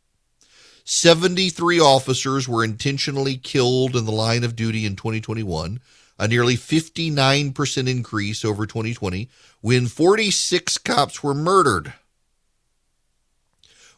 73 0.84 1.78
officers 1.80 2.48
were 2.48 2.64
intentionally 2.64 3.36
killed 3.36 3.94
in 3.94 4.06
the 4.06 4.10
line 4.10 4.42
of 4.42 4.56
duty 4.56 4.86
in 4.86 4.96
2021, 4.96 5.80
a 6.18 6.28
nearly 6.28 6.56
59% 6.56 7.88
increase 7.88 8.44
over 8.44 8.66
2020, 8.66 9.28
when 9.60 9.86
46 9.86 10.78
cops 10.78 11.22
were 11.22 11.34
murdered. 11.34 11.92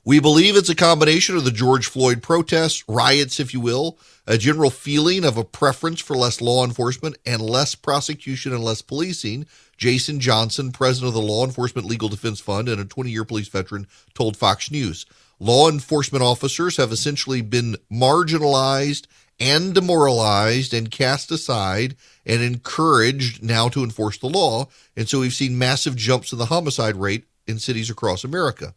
We 0.06 0.20
believe 0.20 0.54
it's 0.54 0.68
a 0.68 0.74
combination 0.74 1.34
of 1.34 1.44
the 1.44 1.50
George 1.50 1.86
Floyd 1.86 2.22
protests, 2.22 2.84
riots, 2.86 3.40
if 3.40 3.54
you 3.54 3.60
will, 3.60 3.98
a 4.26 4.36
general 4.36 4.68
feeling 4.68 5.24
of 5.24 5.38
a 5.38 5.44
preference 5.44 5.98
for 5.98 6.14
less 6.14 6.42
law 6.42 6.62
enforcement 6.62 7.16
and 7.24 7.40
less 7.40 7.74
prosecution 7.74 8.52
and 8.52 8.62
less 8.62 8.82
policing. 8.82 9.46
Jason 9.78 10.20
Johnson, 10.20 10.72
president 10.72 11.08
of 11.08 11.14
the 11.14 11.22
Law 11.22 11.42
Enforcement 11.42 11.88
Legal 11.88 12.10
Defense 12.10 12.38
Fund 12.38 12.68
and 12.68 12.78
a 12.78 12.84
20 12.84 13.10
year 13.10 13.24
police 13.24 13.48
veteran, 13.48 13.86
told 14.12 14.36
Fox 14.36 14.70
News. 14.70 15.06
Law 15.38 15.70
enforcement 15.70 16.22
officers 16.22 16.76
have 16.76 16.92
essentially 16.92 17.40
been 17.40 17.74
marginalized 17.90 19.06
and 19.40 19.72
demoralized 19.72 20.74
and 20.74 20.90
cast 20.90 21.30
aside 21.30 21.96
and 22.26 22.42
encouraged 22.42 23.42
now 23.42 23.70
to 23.70 23.82
enforce 23.82 24.18
the 24.18 24.28
law. 24.28 24.68
And 24.98 25.08
so 25.08 25.20
we've 25.20 25.32
seen 25.32 25.56
massive 25.56 25.96
jumps 25.96 26.30
in 26.30 26.38
the 26.38 26.44
homicide 26.44 26.96
rate 26.96 27.24
in 27.46 27.58
cities 27.58 27.88
across 27.88 28.22
America 28.22 28.74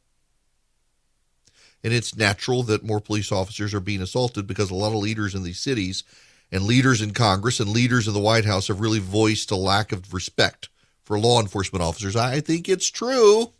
and 1.83 1.93
it's 1.93 2.15
natural 2.15 2.63
that 2.63 2.83
more 2.83 2.99
police 2.99 3.31
officers 3.31 3.73
are 3.73 3.79
being 3.79 4.01
assaulted 4.01 4.47
because 4.47 4.71
a 4.71 4.75
lot 4.75 4.89
of 4.93 4.95
leaders 4.95 5.35
in 5.35 5.43
these 5.43 5.59
cities 5.59 6.03
and 6.51 6.63
leaders 6.63 7.01
in 7.01 7.11
Congress 7.11 7.59
and 7.59 7.69
leaders 7.69 8.07
in 8.07 8.13
the 8.13 8.19
White 8.19 8.45
House 8.45 8.67
have 8.67 8.79
really 8.79 8.99
voiced 8.99 9.51
a 9.51 9.55
lack 9.55 9.91
of 9.91 10.13
respect 10.13 10.69
for 11.03 11.19
law 11.19 11.41
enforcement 11.41 11.83
officers. 11.83 12.15
I 12.15 12.39
think 12.39 12.67
it's 12.67 12.89
true. 12.89 13.51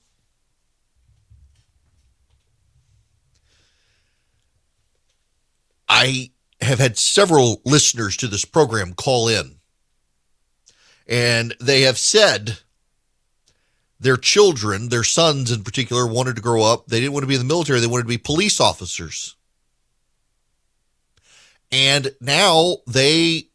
I 5.89 6.31
have 6.61 6.79
had 6.79 6.97
several 6.97 7.61
listeners 7.63 8.17
to 8.17 8.27
this 8.27 8.45
program 8.45 8.93
call 8.93 9.29
in, 9.29 9.55
and 11.07 11.55
they 11.61 11.81
have 11.81 11.97
said 11.97 12.57
their 13.99 14.17
children, 14.17 14.89
their 14.89 15.03
sons 15.03 15.51
in 15.51 15.63
particular, 15.63 16.05
wanted 16.05 16.35
to 16.35 16.41
grow 16.41 16.63
up. 16.63 16.87
They 16.87 16.99
didn't 16.99 17.13
want 17.13 17.23
to 17.23 17.27
be 17.27 17.35
in 17.35 17.41
the 17.41 17.45
military, 17.45 17.79
they 17.79 17.87
wanted 17.87 18.03
to 18.03 18.09
be 18.09 18.17
police 18.17 18.59
officers. 18.59 19.35
And 21.71 22.15
now 22.21 22.77
they 22.87 23.47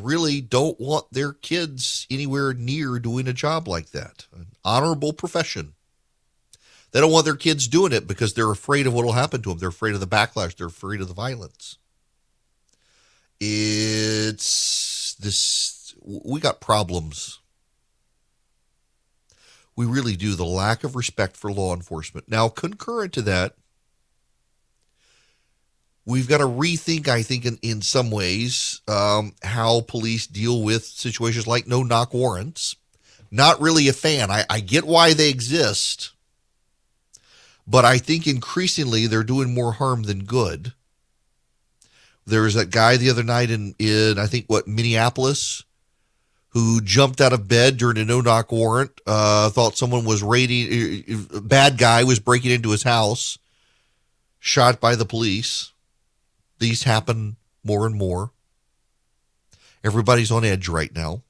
really 0.00 0.40
don't 0.40 0.80
want 0.80 1.12
their 1.12 1.32
kids 1.32 2.06
anywhere 2.10 2.52
near 2.52 2.98
doing 2.98 3.28
a 3.28 3.32
job 3.32 3.68
like 3.68 3.90
that, 3.90 4.26
an 4.34 4.46
honorable 4.64 5.12
profession. 5.12 5.74
They 6.90 7.00
don't 7.00 7.12
want 7.12 7.24
their 7.24 7.36
kids 7.36 7.68
doing 7.68 7.92
it 7.92 8.06
because 8.06 8.34
they're 8.34 8.50
afraid 8.50 8.86
of 8.86 8.94
what 8.94 9.04
will 9.04 9.12
happen 9.12 9.42
to 9.42 9.50
them. 9.50 9.58
They're 9.58 9.68
afraid 9.68 9.94
of 9.94 10.00
the 10.00 10.06
backlash. 10.06 10.56
They're 10.56 10.68
afraid 10.68 11.00
of 11.00 11.08
the 11.08 11.14
violence. 11.14 11.78
It's 13.40 15.14
this, 15.14 15.94
we 16.02 16.40
got 16.40 16.60
problems 16.60 17.40
we 19.76 19.86
really 19.86 20.16
do. 20.16 20.34
The 20.34 20.44
lack 20.44 20.84
of 20.84 20.96
respect 20.96 21.36
for 21.36 21.52
law 21.52 21.74
enforcement. 21.74 22.28
Now, 22.28 22.48
concurrent 22.48 23.12
to 23.14 23.22
that, 23.22 23.54
we've 26.06 26.28
got 26.28 26.38
to 26.38 26.44
rethink, 26.44 27.08
I 27.08 27.22
think, 27.22 27.44
in, 27.44 27.58
in 27.62 27.82
some 27.82 28.10
ways, 28.10 28.80
um, 28.86 29.32
how 29.42 29.80
police 29.80 30.26
deal 30.26 30.62
with 30.62 30.84
situations 30.84 31.46
like 31.46 31.66
no 31.66 31.82
knock 31.82 32.14
warrants. 32.14 32.76
Not 33.30 33.60
really 33.60 33.88
a 33.88 33.92
fan. 33.92 34.30
I, 34.30 34.44
I 34.48 34.60
get 34.60 34.84
why 34.84 35.12
they 35.12 35.28
exist, 35.28 36.12
but 37.66 37.84
I 37.84 37.98
think 37.98 38.28
increasingly 38.28 39.06
they're 39.08 39.24
doing 39.24 39.52
more 39.52 39.72
harm 39.72 40.04
than 40.04 40.24
good. 40.24 40.72
There 42.26 42.42
was 42.42 42.54
that 42.54 42.70
guy 42.70 42.96
the 42.96 43.10
other 43.10 43.24
night 43.24 43.50
in, 43.50 43.74
in 43.78 44.18
I 44.18 44.26
think, 44.26 44.46
what, 44.46 44.68
Minneapolis 44.68 45.64
who 46.54 46.80
jumped 46.80 47.20
out 47.20 47.32
of 47.32 47.48
bed 47.48 47.76
during 47.76 47.98
a 47.98 48.04
no 48.04 48.20
knock 48.20 48.52
warrant, 48.52 48.92
uh, 49.06 49.50
thought 49.50 49.76
someone 49.76 50.04
was 50.04 50.22
raiding, 50.22 51.04
uh, 51.34 51.40
bad 51.40 51.76
guy 51.76 52.04
was 52.04 52.20
breaking 52.20 52.52
into 52.52 52.70
his 52.70 52.84
house, 52.84 53.38
shot 54.38 54.80
by 54.80 54.94
the 54.94 55.04
police. 55.04 55.72
These 56.60 56.84
happen 56.84 57.36
more 57.64 57.86
and 57.86 57.96
more. 57.96 58.30
Everybody's 59.82 60.30
on 60.30 60.44
edge 60.44 60.68
right 60.68 60.94
now. 60.94 61.22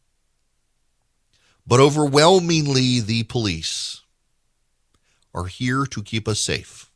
But 1.66 1.80
overwhelmingly, 1.80 3.00
the 3.00 3.22
police 3.22 4.02
are 5.34 5.46
here 5.46 5.86
to 5.86 6.02
keep 6.02 6.28
us 6.28 6.38
safe. 6.38 6.90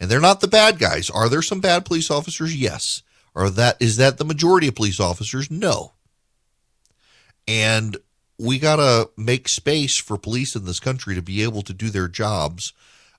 And 0.00 0.10
they're 0.10 0.20
not 0.20 0.40
the 0.40 0.48
bad 0.48 0.80
guys. 0.80 1.08
Are 1.08 1.28
there 1.28 1.40
some 1.40 1.60
bad 1.60 1.84
police 1.84 2.10
officers? 2.10 2.54
Yes. 2.54 3.02
Are 3.36 3.48
that 3.50 3.76
is 3.80 3.96
that 3.96 4.18
the 4.18 4.24
majority 4.24 4.66
of 4.66 4.74
police 4.74 4.98
officers? 4.98 5.50
No. 5.50 5.93
And 7.46 7.96
we 8.38 8.58
got 8.58 8.76
to 8.76 9.10
make 9.16 9.48
space 9.48 9.96
for 9.96 10.16
police 10.16 10.56
in 10.56 10.64
this 10.64 10.80
country 10.80 11.14
to 11.14 11.22
be 11.22 11.42
able 11.42 11.62
to 11.62 11.72
do 11.72 11.90
their 11.90 12.08
jobs. 12.08 12.72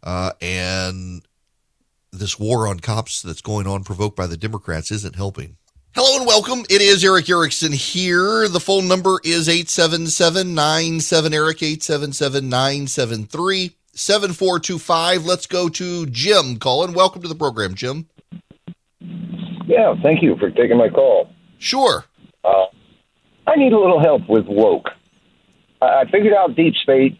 Uh, 0.03 0.31
and 0.41 1.21
this 2.11 2.39
war 2.39 2.67
on 2.67 2.79
cops 2.79 3.21
that's 3.21 3.41
going 3.41 3.67
on, 3.67 3.83
provoked 3.83 4.15
by 4.15 4.27
the 4.27 4.37
Democrats, 4.37 4.91
isn't 4.91 5.15
helping. 5.15 5.57
Hello 5.95 6.17
and 6.17 6.27
welcome. 6.27 6.65
It 6.69 6.81
is 6.81 7.05
Erick 7.05 7.29
Erickson 7.29 7.71
here. 7.71 8.49
The 8.49 8.59
phone 8.59 8.87
number 8.87 9.19
is 9.23 9.47
877 9.47 10.53
97 10.53 11.33
Erick, 11.33 11.63
877 11.63 12.49
973 12.49 13.75
7425. 13.93 15.25
Let's 15.25 15.47
go 15.47 15.69
to 15.69 16.05
Jim 16.07 16.57
calling. 16.57 16.93
Welcome 16.93 17.21
to 17.21 17.29
the 17.29 17.35
program, 17.35 17.75
Jim. 17.75 18.07
Yeah, 19.67 19.95
thank 20.03 20.21
you 20.21 20.35
for 20.37 20.51
taking 20.51 20.77
my 20.77 20.89
call. 20.89 21.29
Sure. 21.59 22.03
Uh, 22.43 22.65
I 23.47 23.55
need 23.55 23.73
a 23.73 23.79
little 23.79 23.99
help 23.99 24.27
with 24.27 24.45
woke. 24.47 24.89
I 25.81 26.05
figured 26.05 26.33
out 26.33 26.55
deep 26.55 26.75
state, 26.75 27.17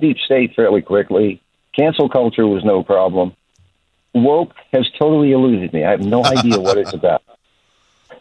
deep 0.00 0.18
state 0.18 0.54
fairly 0.54 0.82
quickly. 0.82 1.40
Cancel 1.76 2.08
culture 2.08 2.46
was 2.46 2.64
no 2.64 2.82
problem. 2.82 3.34
Woke 4.14 4.54
has 4.72 4.88
totally 4.98 5.32
eluded 5.32 5.72
me. 5.72 5.84
I 5.84 5.90
have 5.92 6.00
no 6.00 6.24
idea 6.24 6.58
what 6.58 6.78
it's 6.78 6.92
about. 6.94 7.22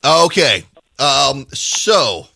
Okay, 0.05 0.63
um, 0.99 1.47
so. 1.53 2.27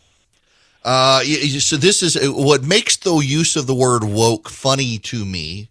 Uh, 0.83 1.21
so 1.21 1.77
this 1.77 2.01
is 2.01 2.17
what 2.31 2.63
makes 2.63 2.97
the 2.97 3.15
use 3.17 3.55
of 3.55 3.67
the 3.67 3.75
word 3.75 4.03
woke 4.03 4.49
funny 4.49 4.97
to 4.97 5.23
me 5.23 5.69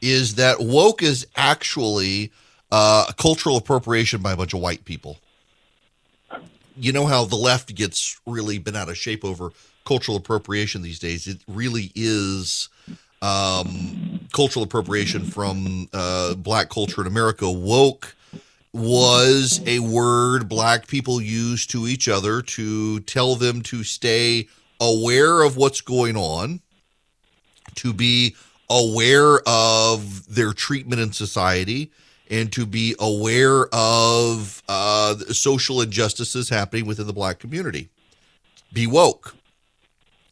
is 0.00 0.36
that 0.36 0.58
woke 0.58 1.02
is 1.02 1.26
actually 1.36 2.32
uh, 2.70 3.04
a 3.10 3.12
cultural 3.12 3.58
appropriation 3.58 4.22
by 4.22 4.32
a 4.32 4.36
bunch 4.36 4.54
of 4.54 4.60
white 4.60 4.86
people 4.86 5.18
you 6.76 6.92
know 6.92 7.06
how 7.06 7.24
the 7.24 7.36
left 7.36 7.74
gets 7.74 8.20
really 8.26 8.58
been 8.58 8.76
out 8.76 8.88
of 8.88 8.96
shape 8.96 9.24
over 9.24 9.50
cultural 9.84 10.16
appropriation 10.16 10.82
these 10.82 10.98
days. 10.98 11.26
It 11.26 11.38
really 11.48 11.90
is 11.94 12.68
um, 13.20 14.20
cultural 14.32 14.64
appropriation 14.64 15.24
from 15.24 15.88
uh, 15.92 16.34
black 16.34 16.70
culture 16.70 17.00
in 17.00 17.06
America. 17.06 17.50
Woke 17.50 18.14
was 18.72 19.60
a 19.66 19.80
word 19.80 20.48
black 20.48 20.86
people 20.86 21.20
used 21.20 21.70
to 21.70 21.86
each 21.86 22.08
other 22.08 22.40
to 22.40 23.00
tell 23.00 23.36
them 23.36 23.60
to 23.62 23.84
stay 23.84 24.48
aware 24.80 25.42
of 25.42 25.56
what's 25.56 25.80
going 25.80 26.16
on, 26.16 26.60
to 27.76 27.92
be 27.92 28.34
aware 28.70 29.40
of 29.46 30.34
their 30.34 30.52
treatment 30.52 31.00
in 31.00 31.12
society 31.12 31.90
and 32.32 32.50
to 32.50 32.64
be 32.64 32.96
aware 32.98 33.66
of 33.72 34.62
uh, 34.66 35.16
social 35.16 35.82
injustices 35.82 36.48
happening 36.48 36.86
within 36.86 37.06
the 37.06 37.12
black 37.12 37.38
community. 37.38 37.90
Be 38.72 38.86
woke. 38.86 39.36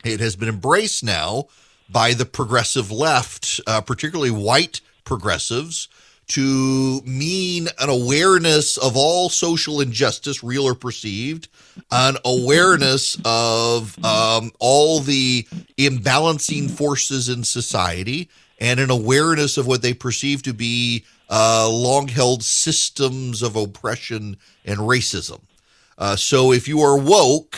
It 0.02 0.18
has 0.18 0.34
been 0.34 0.48
embraced 0.48 1.04
now 1.04 1.48
by 1.90 2.14
the 2.14 2.24
progressive 2.24 2.90
left, 2.90 3.60
uh, 3.66 3.82
particularly 3.82 4.30
white 4.30 4.80
progressives, 5.04 5.88
to 6.28 7.02
mean 7.02 7.68
an 7.78 7.90
awareness 7.90 8.78
of 8.78 8.96
all 8.96 9.28
social 9.28 9.80
injustice, 9.80 10.42
real 10.42 10.64
or 10.66 10.74
perceived, 10.74 11.48
an 11.90 12.16
awareness 12.24 13.18
of 13.26 14.02
um, 14.04 14.52
all 14.58 15.00
the 15.00 15.46
imbalancing 15.76 16.70
forces 16.70 17.28
in 17.28 17.44
society, 17.44 18.30
and 18.60 18.78
an 18.78 18.90
awareness 18.90 19.56
of 19.56 19.66
what 19.66 19.82
they 19.82 19.94
perceive 19.94 20.42
to 20.42 20.52
be 20.52 21.04
uh, 21.30 21.68
long 21.68 22.08
held 22.08 22.42
systems 22.42 23.42
of 23.42 23.56
oppression 23.56 24.36
and 24.64 24.78
racism. 24.80 25.40
Uh, 25.96 26.16
so 26.16 26.52
if 26.52 26.68
you 26.68 26.80
are 26.80 26.98
woke, 26.98 27.56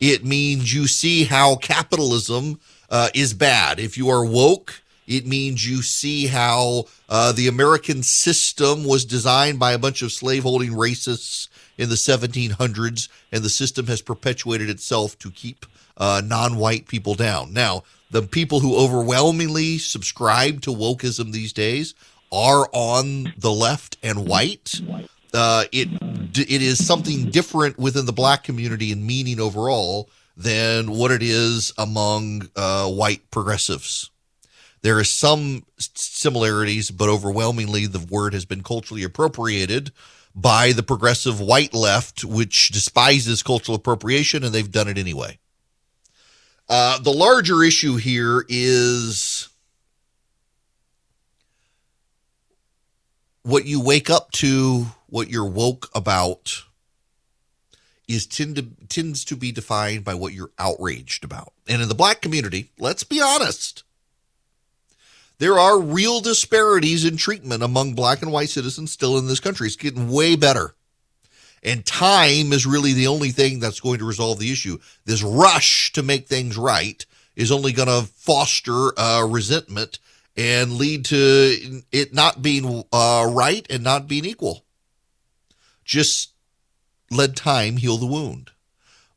it 0.00 0.24
means 0.24 0.74
you 0.74 0.86
see 0.86 1.24
how 1.24 1.56
capitalism 1.56 2.60
uh, 2.90 3.08
is 3.14 3.32
bad. 3.32 3.80
If 3.80 3.96
you 3.96 4.08
are 4.10 4.24
woke, 4.24 4.82
it 5.06 5.26
means 5.26 5.68
you 5.68 5.82
see 5.82 6.26
how 6.26 6.84
uh, 7.08 7.32
the 7.32 7.48
American 7.48 8.02
system 8.02 8.84
was 8.84 9.04
designed 9.04 9.58
by 9.58 9.72
a 9.72 9.78
bunch 9.78 10.02
of 10.02 10.12
slaveholding 10.12 10.72
racists 10.72 11.48
in 11.78 11.88
the 11.88 11.94
1700s, 11.94 13.08
and 13.30 13.42
the 13.44 13.48
system 13.48 13.86
has 13.86 14.02
perpetuated 14.02 14.68
itself 14.68 15.18
to 15.20 15.30
keep 15.30 15.64
uh, 15.96 16.20
non 16.24 16.56
white 16.56 16.88
people 16.88 17.14
down. 17.14 17.52
Now, 17.52 17.84
the 18.16 18.22
people 18.22 18.60
who 18.60 18.78
overwhelmingly 18.78 19.76
subscribe 19.76 20.62
to 20.62 20.70
wokeism 20.70 21.32
these 21.32 21.52
days 21.52 21.94
are 22.32 22.66
on 22.72 23.30
the 23.36 23.52
left 23.52 23.98
and 24.02 24.26
white. 24.26 24.80
Uh, 25.34 25.64
it 25.70 25.88
it 26.34 26.62
is 26.62 26.84
something 26.84 27.30
different 27.30 27.78
within 27.78 28.06
the 28.06 28.14
black 28.14 28.42
community 28.42 28.90
in 28.90 29.06
meaning 29.06 29.38
overall 29.38 30.08
than 30.34 30.92
what 30.92 31.10
it 31.10 31.22
is 31.22 31.74
among 31.76 32.48
uh, 32.56 32.88
white 32.88 33.30
progressives. 33.30 34.10
There 34.80 34.98
is 34.98 35.10
some 35.10 35.66
similarities, 35.76 36.90
but 36.90 37.10
overwhelmingly 37.10 37.86
the 37.86 38.06
word 38.10 38.32
has 38.32 38.46
been 38.46 38.62
culturally 38.62 39.02
appropriated 39.02 39.92
by 40.34 40.72
the 40.72 40.82
progressive 40.82 41.38
white 41.38 41.74
left, 41.74 42.24
which 42.24 42.70
despises 42.70 43.42
cultural 43.42 43.76
appropriation, 43.76 44.42
and 44.42 44.54
they've 44.54 44.72
done 44.72 44.88
it 44.88 44.96
anyway. 44.96 45.38
Uh, 46.68 46.98
the 46.98 47.12
larger 47.12 47.62
issue 47.62 47.96
here 47.96 48.44
is 48.48 49.48
what 53.42 53.64
you 53.64 53.80
wake 53.80 54.10
up 54.10 54.32
to, 54.32 54.86
what 55.06 55.30
you're 55.30 55.46
woke 55.48 55.88
about, 55.94 56.64
is 58.08 58.26
tend 58.26 58.56
to, 58.56 58.66
tends 58.88 59.24
to 59.24 59.36
be 59.36 59.52
defined 59.52 60.04
by 60.04 60.14
what 60.14 60.32
you're 60.32 60.50
outraged 60.58 61.24
about. 61.24 61.52
And 61.68 61.80
in 61.80 61.88
the 61.88 61.94
black 61.94 62.20
community, 62.20 62.70
let's 62.78 63.04
be 63.04 63.20
honest, 63.20 63.84
there 65.38 65.58
are 65.58 65.78
real 65.78 66.20
disparities 66.20 67.04
in 67.04 67.16
treatment 67.16 67.62
among 67.62 67.94
black 67.94 68.22
and 68.22 68.32
white 68.32 68.48
citizens 68.48 68.90
still 68.90 69.18
in 69.18 69.26
this 69.28 69.40
country. 69.40 69.66
It's 69.66 69.76
getting 69.76 70.10
way 70.10 70.34
better. 70.34 70.74
And 71.66 71.84
time 71.84 72.52
is 72.52 72.64
really 72.64 72.92
the 72.92 73.08
only 73.08 73.30
thing 73.30 73.58
that's 73.58 73.80
going 73.80 73.98
to 73.98 74.04
resolve 74.04 74.38
the 74.38 74.52
issue. 74.52 74.78
This 75.04 75.22
rush 75.22 75.92
to 75.94 76.02
make 76.02 76.28
things 76.28 76.56
right 76.56 77.04
is 77.34 77.50
only 77.50 77.72
going 77.72 77.88
to 77.88 78.08
foster 78.14 78.96
uh, 78.96 79.26
resentment 79.28 79.98
and 80.36 80.74
lead 80.74 81.04
to 81.06 81.82
it 81.90 82.14
not 82.14 82.40
being 82.40 82.84
uh, 82.92 83.28
right 83.28 83.66
and 83.68 83.82
not 83.82 84.06
being 84.06 84.24
equal. 84.24 84.64
Just 85.84 86.34
let 87.10 87.34
time 87.34 87.78
heal 87.78 87.96
the 87.96 88.06
wound. 88.06 88.52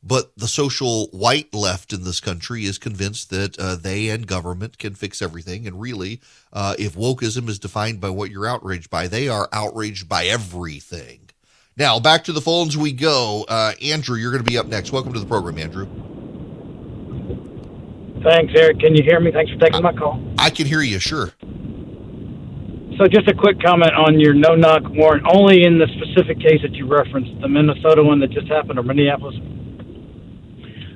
But 0.02 0.32
the 0.36 0.48
social 0.48 1.06
white 1.08 1.54
left 1.54 1.92
in 1.92 2.04
this 2.04 2.20
country 2.20 2.64
is 2.64 2.78
convinced 2.78 3.30
that 3.30 3.58
uh, 3.58 3.76
they 3.76 4.08
and 4.08 4.26
government 4.26 4.78
can 4.78 4.94
fix 4.94 5.20
everything. 5.22 5.66
And 5.66 5.80
really, 5.80 6.20
uh, 6.52 6.74
if 6.78 6.96
wokeism 6.96 7.48
is 7.48 7.58
defined 7.58 8.00
by 8.00 8.08
what 8.08 8.30
you're 8.30 8.46
outraged 8.46 8.90
by, 8.90 9.08
they 9.08 9.28
are 9.28 9.48
outraged 9.52 10.08
by 10.08 10.24
everything. 10.24 11.29
Now, 11.76 11.98
back 12.00 12.24
to 12.24 12.32
the 12.32 12.40
phones 12.40 12.76
we 12.76 12.92
go. 12.92 13.44
Uh, 13.48 13.72
Andrew, 13.82 14.16
you're 14.16 14.32
going 14.32 14.44
to 14.44 14.50
be 14.50 14.58
up 14.58 14.66
next. 14.66 14.92
Welcome 14.92 15.12
to 15.14 15.20
the 15.20 15.26
program, 15.26 15.58
Andrew. 15.58 15.86
Thanks, 18.22 18.52
Erick. 18.56 18.80
Can 18.80 18.94
you 18.94 19.02
hear 19.02 19.18
me? 19.20 19.32
Thanks 19.32 19.50
for 19.52 19.58
taking 19.58 19.82
my 19.82 19.92
call. 19.92 20.22
I 20.38 20.50
can 20.50 20.66
hear 20.66 20.82
you, 20.82 20.98
sure. 20.98 21.30
So, 22.98 23.06
just 23.06 23.28
a 23.28 23.34
quick 23.34 23.56
comment 23.64 23.92
on 23.94 24.20
your 24.20 24.34
no 24.34 24.54
knock 24.54 24.82
warrant, 24.90 25.24
only 25.32 25.64
in 25.64 25.78
the 25.78 25.86
specific 25.96 26.38
case 26.38 26.60
that 26.60 26.72
you 26.74 26.86
referenced, 26.86 27.40
the 27.40 27.48
Minnesota 27.48 28.02
one 28.02 28.20
that 28.20 28.30
just 28.30 28.48
happened, 28.48 28.78
or 28.78 28.82
Minneapolis 28.82 29.34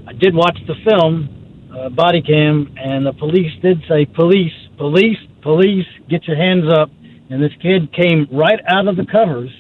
I 0.07 0.13
did 0.13 0.35
watch 0.35 0.59
the 0.67 0.75
film, 0.89 1.71
uh, 1.75 1.89
Body 1.89 2.21
Cam, 2.21 2.75
and 2.77 3.07
the 3.07 3.15
police 3.15 3.53
did 3.63 3.83
say, 3.89 4.05
"Police, 4.05 4.53
police, 4.77 5.19
police, 5.41 5.87
get 6.11 6.27
your 6.27 6.37
hands 6.37 6.71
up!" 6.71 6.91
And 7.31 7.43
this 7.43 7.53
kid 7.63 7.91
came 7.93 8.29
right 8.31 8.61
out 8.69 8.87
of 8.87 8.97
the 8.97 9.07
covers 9.07 9.51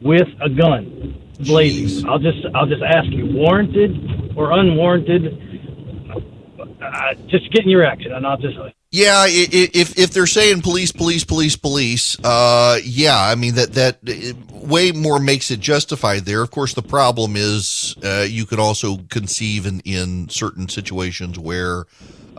with 0.00 0.28
a 0.40 0.48
gun, 0.48 1.14
blazing. 1.40 2.08
I'll 2.08 2.18
just, 2.18 2.38
I'll 2.54 2.66
just 2.66 2.82
ask 2.82 3.08
you, 3.08 3.26
warranted 3.26 4.36
or 4.36 4.52
unwarranted? 4.52 5.46
Uh, 6.82 7.14
just 7.28 7.52
getting 7.52 7.70
your 7.70 7.80
reaction, 7.80 8.12
and 8.12 8.26
I'll 8.26 8.38
just. 8.38 8.56
Yeah, 8.90 9.26
if 9.28 9.96
if 9.98 10.10
they're 10.10 10.26
saying 10.26 10.62
police, 10.62 10.90
police, 10.90 11.24
police, 11.24 11.54
police, 11.54 12.18
uh, 12.24 12.78
yeah, 12.82 13.16
I 13.16 13.34
mean 13.36 13.54
that 13.54 13.74
that 13.74 13.98
way 14.50 14.90
more 14.90 15.20
makes 15.20 15.50
it 15.50 15.60
justified 15.60 16.24
there. 16.24 16.42
Of 16.42 16.50
course, 16.50 16.74
the 16.74 16.82
problem 16.82 17.34
is 17.36 17.94
uh, 18.02 18.26
you 18.28 18.46
could 18.46 18.58
also 18.58 18.96
conceive 19.08 19.66
in 19.66 19.80
in 19.80 20.28
certain 20.28 20.68
situations 20.68 21.38
where 21.38 21.84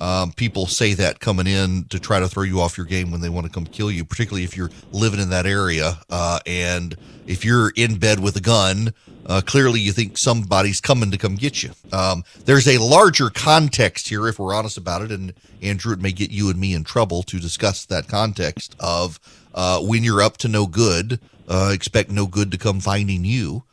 um, 0.01 0.33
people 0.33 0.65
say 0.65 0.93
that 0.95 1.19
coming 1.19 1.47
in 1.47 1.85
to 1.85 1.99
try 1.99 2.19
to 2.19 2.27
throw 2.27 2.43
you 2.43 2.59
off 2.59 2.77
your 2.77 2.87
game 2.87 3.11
when 3.11 3.21
they 3.21 3.29
want 3.29 3.45
to 3.45 3.51
come 3.51 3.65
kill 3.65 3.91
you, 3.91 4.03
particularly 4.03 4.43
if 4.43 4.57
you're 4.57 4.71
living 4.91 5.19
in 5.19 5.29
that 5.29 5.45
area 5.45 5.99
uh, 6.09 6.39
and 6.45 6.97
if 7.27 7.45
you're 7.45 7.71
in 7.75 7.97
bed 7.97 8.19
with 8.19 8.35
a 8.35 8.41
gun 8.41 8.93
uh, 9.25 9.41
clearly 9.41 9.79
you 9.79 9.91
think 9.91 10.17
somebody's 10.17 10.81
coming 10.81 11.11
to 11.11 11.17
come 11.17 11.35
get 11.35 11.63
you. 11.63 11.71
Um, 11.91 12.23
there's 12.45 12.67
a 12.67 12.77
larger 12.79 13.29
context 13.29 14.09
here, 14.09 14.27
if 14.27 14.39
we're 14.39 14.53
honest 14.53 14.77
about 14.77 15.01
it, 15.01 15.11
and 15.11 15.33
Andrew, 15.61 15.93
it 15.93 16.01
may 16.01 16.11
get 16.11 16.31
you 16.31 16.49
and 16.49 16.59
me 16.59 16.73
in 16.73 16.83
trouble 16.83 17.23
to 17.23 17.39
discuss 17.39 17.85
that 17.85 18.07
context 18.07 18.75
of 18.79 19.19
uh, 19.53 19.79
when 19.81 20.03
you're 20.03 20.21
up 20.21 20.37
to 20.37 20.47
no 20.47 20.65
good, 20.65 21.19
uh, 21.47 21.71
expect 21.73 22.09
no 22.09 22.25
good 22.25 22.51
to 22.51 22.57
come 22.57 22.79
finding 22.79 23.23
you. 23.25 23.63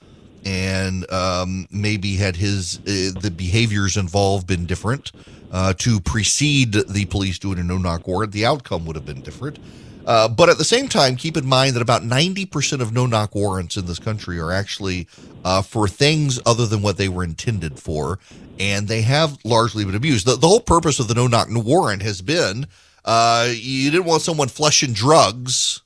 And 0.45 1.11
um, 1.11 1.67
maybe 1.71 2.17
had 2.17 2.37
his 2.37 2.79
uh, 2.79 3.19
the 3.21 3.33
behaviors 3.35 3.97
involved 3.97 4.47
been 4.47 4.67
different 4.67 5.11
uh, 5.51 5.73
to 5.75 6.01
precede 6.01 6.73
the 6.73 7.05
police 7.07 7.39
doing 7.39 7.59
a 7.59 7.63
no 7.63 7.79
knock 7.79 8.07
warrant, 8.07 8.33
the 8.33 8.47
outcome 8.47 8.85
would 8.87 8.97
have 8.97 9.07
been 9.07 9.23
different. 9.23 9.59
Uh, 10.07 10.27
but 10.27 10.49
at 10.49 10.57
the 10.57 10.65
same 10.65 10.89
time, 10.89 11.17
keep 11.17 11.37
in 11.37 11.47
mind 11.47 11.77
that 11.77 11.83
about 11.83 12.03
90% 12.03 12.81
of 12.81 12.93
no 12.93 13.05
knock 13.05 13.35
warrants 13.35 13.77
in 13.77 13.85
this 13.85 13.99
country 13.99 14.39
are 14.41 14.51
actually 14.51 15.07
uh, 15.45 15.61
for 15.61 15.87
things 15.87 16.41
other 16.47 16.65
than 16.65 16.81
what 16.81 16.97
they 16.97 17.11
were 17.11 17.23
intended 17.23 17.79
for. 17.79 18.19
And 18.59 18.89
they 18.89 19.03
have 19.03 19.37
largely 19.45 19.85
been 19.85 19.95
abused. 19.95 20.27
The, 20.27 20.37
the 20.37 20.49
whole 20.49 20.61
purpose 20.61 20.99
of 20.99 21.09
the 21.09 21.15
no 21.15 21.27
knock 21.27 21.49
warrant 21.51 22.03
has 22.03 22.23
been 22.23 22.67
uh, 23.05 23.49
you 23.55 23.91
didn't 23.91 24.07
want 24.07 24.23
someone 24.23 24.49
flushing 24.49 24.93
drugs 24.93 25.83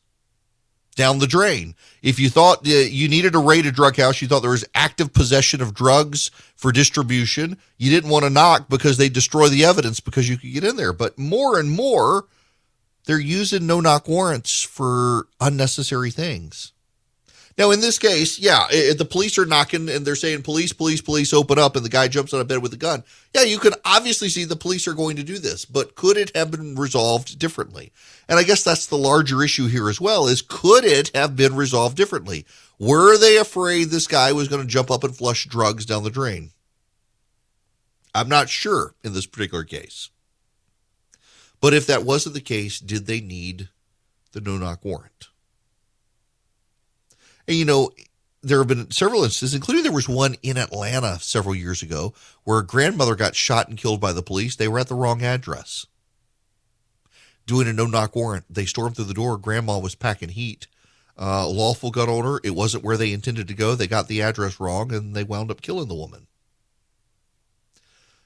down 0.95 1.19
the 1.19 1.27
drain. 1.27 1.75
If 2.03 2.19
you 2.19 2.29
thought 2.29 2.67
you 2.67 3.09
needed 3.09 3.33
to 3.33 3.39
raid 3.39 3.67
a 3.67 3.73
drug 3.73 3.97
house, 3.97 4.21
you 4.21 4.29
thought 4.29 4.41
there 4.41 4.51
was 4.51 4.65
active 4.75 5.13
possession 5.13 5.63
of 5.63 5.75
drugs 5.75 6.31
for 6.57 6.73
distribution, 6.73 7.59
you 7.79 7.91
didn't 7.91 8.11
want 8.11 8.25
to 8.25 8.31
knock 8.31 8.69
because 8.69 8.97
they 8.97 9.09
destroy 9.09 9.49
the 9.49 9.65
evidence 9.65 10.01
because 10.01 10.29
you 10.29 10.37
could 10.37 10.53
get 10.53 10.65
in 10.65 10.77
there. 10.77 10.93
But 10.93 11.19
more 11.19 11.59
and 11.59 11.71
more, 11.71 12.27
they're 13.05 13.19
using 13.19 13.67
no 13.67 13.81
knock 13.81 14.07
warrants 14.07 14.63
for 14.63 15.27
unnecessary 15.41 16.11
things. 16.11 16.72
Now, 17.59 17.71
in 17.71 17.81
this 17.81 17.99
case, 17.99 18.39
yeah, 18.39 18.67
if 18.71 18.99
the 18.99 19.05
police 19.05 19.37
are 19.39 19.45
knocking 19.45 19.89
and 19.89 20.07
they're 20.07 20.17
saying, 20.17 20.43
police, 20.43 20.73
police, 20.73 21.01
police, 21.01 21.33
open 21.33 21.59
up, 21.59 21.77
and 21.77 21.85
the 21.85 21.91
guy 21.91 22.09
jumps 22.09 22.33
on 22.33 22.41
a 22.41 22.45
bed 22.45 22.63
with 22.63 22.73
a 22.73 22.79
gun. 22.79 23.05
Yeah, 23.35 23.43
you 23.43 23.59
can 23.59 23.75
obviously 23.85 24.29
see 24.29 24.45
the 24.45 24.57
police 24.57 24.89
are 24.89 24.95
going 24.95 25.17
to 25.17 25.23
do 25.23 25.39
this, 25.39 25.65
but 25.65 25.95
could 25.95 26.17
it 26.17 26.35
have 26.35 26.51
been 26.51 26.75
resolved 26.77 27.39
differently? 27.39 27.93
And 28.29 28.39
I 28.39 28.43
guess 28.43 28.63
that's 28.63 28.87
the 28.87 28.97
larger 28.97 29.43
issue 29.43 29.67
here 29.67 29.89
as 29.89 30.01
well 30.01 30.27
is 30.27 30.43
could 30.43 30.85
it 30.85 31.11
have 31.15 31.37
been 31.37 31.55
resolved 31.55 31.97
differently? 31.97 32.47
Were 32.79 33.19
they 33.19 33.37
afraid 33.37 33.91
this 33.91 34.07
guy 34.07 34.33
was 34.33 34.49
going 34.49 34.63
to 34.63 34.69
jump 34.69 34.91
up 34.91 35.05
and 35.05 35.17
flush 35.17 35.47
drugs 35.47 35.85
down 35.85 36.05
the 36.05 36.11
drain? 36.11 36.51
I'm 38.15 38.29
not 38.29 38.49
sure 38.49 38.95
in 39.03 39.13
this 39.13 39.27
particular 39.27 39.65
case. 39.65 40.11
But 41.61 41.75
if 41.75 41.87
that 41.87 42.05
wasn't 42.05 42.35
the 42.35 42.41
case, 42.41 42.81
did 42.81 43.07
they 43.07 43.21
need 43.21 43.69
the 44.33 44.41
no 44.41 44.59
knock 44.59 44.85
warrant? 44.85 45.29
And 47.49 47.57
you 47.57 47.65
know, 47.65 47.91
there 48.43 48.59
have 48.59 48.69
been 48.69 48.91
several 48.91 49.25
instances, 49.25 49.55
including 49.55 49.83
there 49.85 49.93
was 49.93 50.09
one 50.09 50.37
in 50.43 50.57
Atlanta 50.57 51.19
several 51.21 51.55
years 51.55 51.83
ago 51.83 52.15
where 52.45 52.59
a 52.59 52.67
grandmother 52.67 53.15
got 53.15 53.37
shot 53.37 53.69
and 53.69 53.79
killed 53.79 54.01
by 54.01 54.13
the 54.13 54.23
police. 54.23 54.57
They 54.57 54.69
were 54.69 54.79
at 54.81 54.89
the 54.89 54.95
wrong 54.95 55.23
address. 55.23 55.87
doing 57.47 57.69
a 57.69 57.73
no 57.73 57.87
knock 57.87 58.15
warrant. 58.17 58.45
They 58.49 58.67
stormed 58.67 58.97
through 58.97 59.07
the 59.07 59.15
door. 59.15 59.37
Grandma 59.39 59.79
was 59.79 59.95
packing 59.95 60.31
heat. 60.31 60.67
Uh, 61.19 61.47
lawful 61.49 61.91
gun 61.91 62.09
owner. 62.09 62.41
It 62.43 62.55
wasn't 62.55 62.85
where 62.85 62.97
they 62.97 63.13
intended 63.13 63.49
to 63.49 63.55
go. 63.55 63.75
They 63.75 63.87
got 63.87 64.09
the 64.09 64.23
address 64.23 64.59
wrong 64.59 64.93
and 64.93 65.15
they 65.15 65.25
wound 65.25 65.51
up 65.51 65.61
killing 65.63 65.89
the 65.89 65.95
woman. 65.95 66.27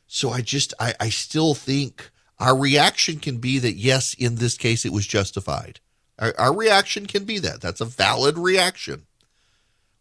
So 0.07 0.31
I 0.31 0.41
just, 0.41 0.73
I, 0.79 0.95
I 1.01 1.09
still 1.09 1.55
think 1.55 2.11
our 2.39 2.57
reaction 2.57 3.19
can 3.19 3.39
be 3.39 3.59
that, 3.59 3.75
yes, 3.75 4.15
in 4.15 4.37
this 4.37 4.57
case, 4.57 4.85
it 4.85 4.93
was 4.93 5.07
justified. 5.07 5.81
Our, 6.19 6.35
our 6.39 6.57
reaction 6.57 7.07
can 7.07 7.25
be 7.25 7.39
that. 7.41 7.61
That's 7.61 7.81
a 7.81 7.87
valid 7.87 8.39
reaction. 8.39 9.07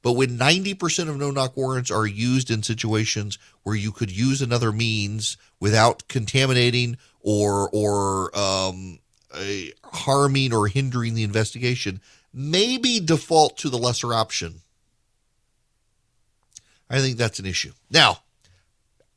But 0.01 0.13
when 0.13 0.37
90% 0.37 1.09
of 1.09 1.17
no 1.17 1.31
knock 1.31 1.57
warrants 1.57 1.89
are 1.89 2.05
used 2.05 2.51
in 2.51 2.61
situations 2.61 3.39
where 3.63 3.75
you 3.75 3.91
could 3.91 4.11
use 4.11 4.41
another 4.41 4.71
means 4.71 5.35
without 5.59 6.07
contaminating 6.07 6.97
or, 7.21 7.69
or, 7.73 8.37
um, 8.37 8.99
harming 9.83 10.53
or 10.53 10.67
hindering 10.67 11.15
the 11.15 11.23
investigation, 11.23 12.01
maybe 12.33 12.99
default 12.99 13.57
to 13.57 13.69
the 13.69 13.77
lesser 13.77 14.13
option. 14.13 14.61
I 16.89 16.99
think 16.99 17.17
that's 17.17 17.39
an 17.39 17.45
issue. 17.45 17.71
Now, 17.89 18.19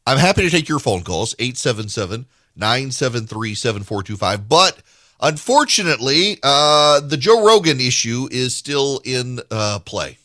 I'm 0.07 0.19
happy 0.19 0.43
to 0.43 0.51
take 0.51 0.69
your 0.69 0.79
phone 0.79 1.03
calls, 1.03 1.35
877 1.39 2.27
973 2.57 3.55
7425. 3.55 4.49
But 4.49 4.79
unfortunately, 5.21 6.39
uh, 6.43 7.01
the 7.01 7.17
Joe 7.17 7.45
Rogan 7.45 7.81
issue 7.81 8.29
is 8.31 8.57
still 8.57 9.01
in 9.05 9.41
uh, 9.51 9.81
play. 9.85 10.19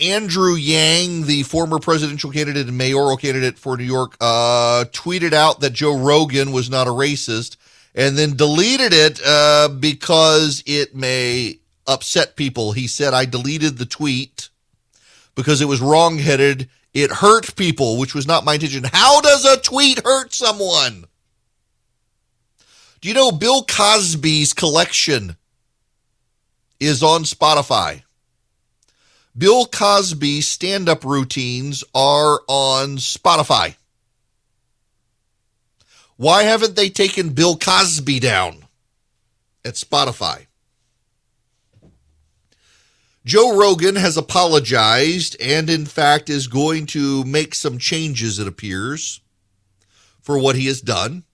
Andrew 0.00 0.54
Yang, 0.54 1.26
the 1.26 1.44
former 1.44 1.78
presidential 1.78 2.30
candidate 2.30 2.66
and 2.66 2.76
mayoral 2.76 3.16
candidate 3.16 3.58
for 3.58 3.76
New 3.76 3.84
York, 3.84 4.16
uh, 4.20 4.84
tweeted 4.92 5.32
out 5.32 5.60
that 5.60 5.72
Joe 5.72 5.96
Rogan 5.96 6.50
was 6.50 6.68
not 6.68 6.88
a 6.88 6.90
racist 6.90 7.56
and 7.94 8.18
then 8.18 8.36
deleted 8.36 8.92
it 8.92 9.20
uh, 9.24 9.68
because 9.68 10.64
it 10.66 10.96
may 10.96 11.60
upset 11.86 12.34
people. 12.34 12.72
He 12.72 12.88
said, 12.88 13.14
I 13.14 13.24
deleted 13.24 13.78
the 13.78 13.86
tweet 13.86 14.48
because 15.36 15.60
it 15.60 15.68
was 15.68 15.80
wrongheaded 15.80 16.68
it 16.94 17.10
hurt 17.10 17.56
people, 17.56 17.98
which 17.98 18.14
was 18.14 18.26
not 18.26 18.44
my 18.44 18.54
intention. 18.54 18.84
How 18.84 19.20
does 19.20 19.44
a 19.44 19.60
tweet 19.60 20.00
hurt 20.04 20.32
someone? 20.32 21.06
Do 23.04 23.08
you 23.08 23.14
know 23.14 23.32
Bill 23.32 23.62
Cosby's 23.62 24.54
collection 24.54 25.36
is 26.80 27.02
on 27.02 27.24
Spotify? 27.24 28.02
Bill 29.36 29.66
Cosby's 29.66 30.48
stand 30.48 30.88
up 30.88 31.04
routines 31.04 31.84
are 31.94 32.40
on 32.48 32.96
Spotify. 32.96 33.76
Why 36.16 36.44
haven't 36.44 36.76
they 36.76 36.88
taken 36.88 37.34
Bill 37.34 37.58
Cosby 37.58 38.20
down 38.20 38.64
at 39.66 39.74
Spotify? 39.74 40.46
Joe 43.26 43.54
Rogan 43.54 43.96
has 43.96 44.16
apologized 44.16 45.36
and, 45.42 45.68
in 45.68 45.84
fact, 45.84 46.30
is 46.30 46.46
going 46.46 46.86
to 46.86 47.22
make 47.24 47.54
some 47.54 47.76
changes, 47.76 48.38
it 48.38 48.48
appears, 48.48 49.20
for 50.22 50.38
what 50.38 50.56
he 50.56 50.68
has 50.68 50.80
done. 50.80 51.24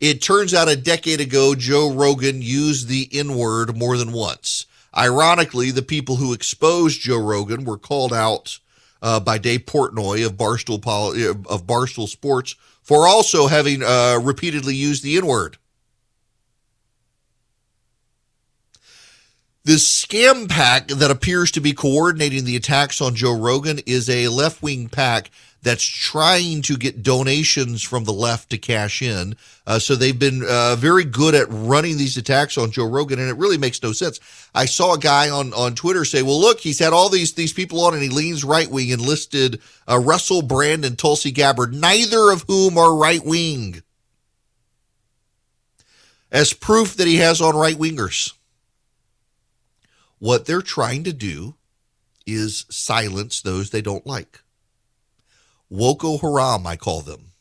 It 0.00 0.20
turns 0.20 0.52
out 0.52 0.68
a 0.68 0.76
decade 0.76 1.20
ago, 1.20 1.54
Joe 1.54 1.90
Rogan 1.90 2.42
used 2.42 2.88
the 2.88 3.08
N 3.12 3.34
word 3.34 3.76
more 3.76 3.96
than 3.96 4.12
once. 4.12 4.66
Ironically, 4.96 5.70
the 5.70 5.82
people 5.82 6.16
who 6.16 6.32
exposed 6.32 7.00
Joe 7.00 7.18
Rogan 7.18 7.64
were 7.64 7.78
called 7.78 8.12
out 8.12 8.58
uh, 9.02 9.20
by 9.20 9.38
Dave 9.38 9.60
Portnoy 9.60 10.24
of 10.24 10.36
Barstool, 10.36 10.76
of 11.46 11.66
Barstool 11.66 12.08
Sports 12.08 12.56
for 12.82 13.06
also 13.06 13.46
having 13.46 13.82
uh, 13.82 14.18
repeatedly 14.22 14.74
used 14.74 15.02
the 15.02 15.16
N 15.16 15.26
word. 15.26 15.56
This 19.64 20.04
scam 20.04 20.48
PAC 20.48 20.88
that 20.88 21.10
appears 21.10 21.50
to 21.50 21.60
be 21.60 21.72
coordinating 21.72 22.44
the 22.44 22.54
attacks 22.54 23.00
on 23.00 23.16
Joe 23.16 23.36
Rogan 23.36 23.80
is 23.84 24.08
a 24.08 24.28
left 24.28 24.62
wing 24.62 24.88
PAC 24.88 25.30
that's 25.66 25.82
trying 25.82 26.62
to 26.62 26.76
get 26.76 27.02
donations 27.02 27.82
from 27.82 28.04
the 28.04 28.12
left 28.12 28.50
to 28.50 28.56
cash 28.56 29.02
in. 29.02 29.34
Uh, 29.66 29.80
so 29.80 29.96
they've 29.96 30.16
been 30.16 30.44
uh, 30.48 30.76
very 30.76 31.04
good 31.04 31.34
at 31.34 31.48
running 31.50 31.96
these 31.96 32.16
attacks 32.16 32.56
on 32.56 32.70
Joe 32.70 32.88
Rogan, 32.88 33.18
and 33.18 33.28
it 33.28 33.36
really 33.36 33.58
makes 33.58 33.82
no 33.82 33.90
sense. 33.90 34.20
I 34.54 34.66
saw 34.66 34.94
a 34.94 34.98
guy 34.98 35.28
on, 35.28 35.52
on 35.54 35.74
Twitter 35.74 36.04
say, 36.04 36.22
"Well, 36.22 36.40
look, 36.40 36.60
he's 36.60 36.78
had 36.78 36.92
all 36.92 37.08
these 37.08 37.32
these 37.32 37.52
people 37.52 37.84
on, 37.84 37.94
and 37.94 38.02
he 38.02 38.08
leans 38.08 38.44
right 38.44 38.70
wing 38.70 38.92
and 38.92 39.02
listed 39.02 39.60
uh, 39.90 39.98
Russell 39.98 40.40
Brand 40.40 40.84
and 40.84 40.96
Tulsi 40.96 41.32
Gabbard, 41.32 41.74
neither 41.74 42.30
of 42.30 42.44
whom 42.46 42.78
are 42.78 42.94
right 42.94 43.24
wing." 43.24 43.82
As 46.30 46.52
proof 46.52 46.96
that 46.96 47.08
he 47.08 47.16
has 47.16 47.40
on 47.40 47.56
right 47.56 47.76
wingers. 47.76 48.34
What 50.20 50.46
they're 50.46 50.62
trying 50.62 51.02
to 51.04 51.12
do 51.12 51.56
is 52.24 52.66
silence 52.70 53.40
those 53.40 53.70
they 53.70 53.82
don't 53.82 54.06
like. 54.06 54.42
Woko 55.70 56.20
Haram, 56.20 56.66
I 56.66 56.76
call 56.76 57.02
them. 57.02 57.32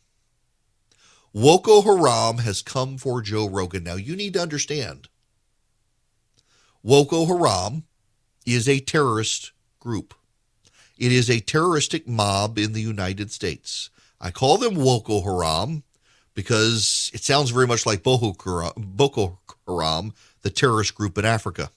Woko 1.36 1.84
Haram 1.84 2.40
has 2.40 2.62
come 2.62 2.98
for 2.98 3.22
Joe 3.22 3.48
Rogan. 3.48 3.84
Now, 3.84 3.96
you 3.96 4.16
need 4.16 4.34
to 4.34 4.42
understand 4.42 5.10
Woko 6.84 7.28
Haram 7.28 7.84
is 8.46 8.70
a 8.70 8.80
terrorist 8.80 9.52
group. 9.80 10.14
It 10.98 11.12
is 11.12 11.30
a 11.30 11.40
terroristic 11.40 12.08
mob 12.08 12.58
in 12.58 12.74
the 12.74 12.82
United 12.82 13.32
States. 13.32 13.90
I 14.22 14.32
call 14.32 14.58
them 14.58 14.76
Woko 14.76 15.24
Haram 15.24 15.84
because 16.34 17.12
it 17.14 17.24
sounds 17.24 17.50
very 17.50 17.68
much 17.68 17.86
like 17.86 18.02
Boko 18.02 18.34
Haram, 19.68 20.14
the 20.42 20.50
terrorist 20.50 20.96
group 20.96 21.18
in 21.18 21.26
Africa. 21.26 21.70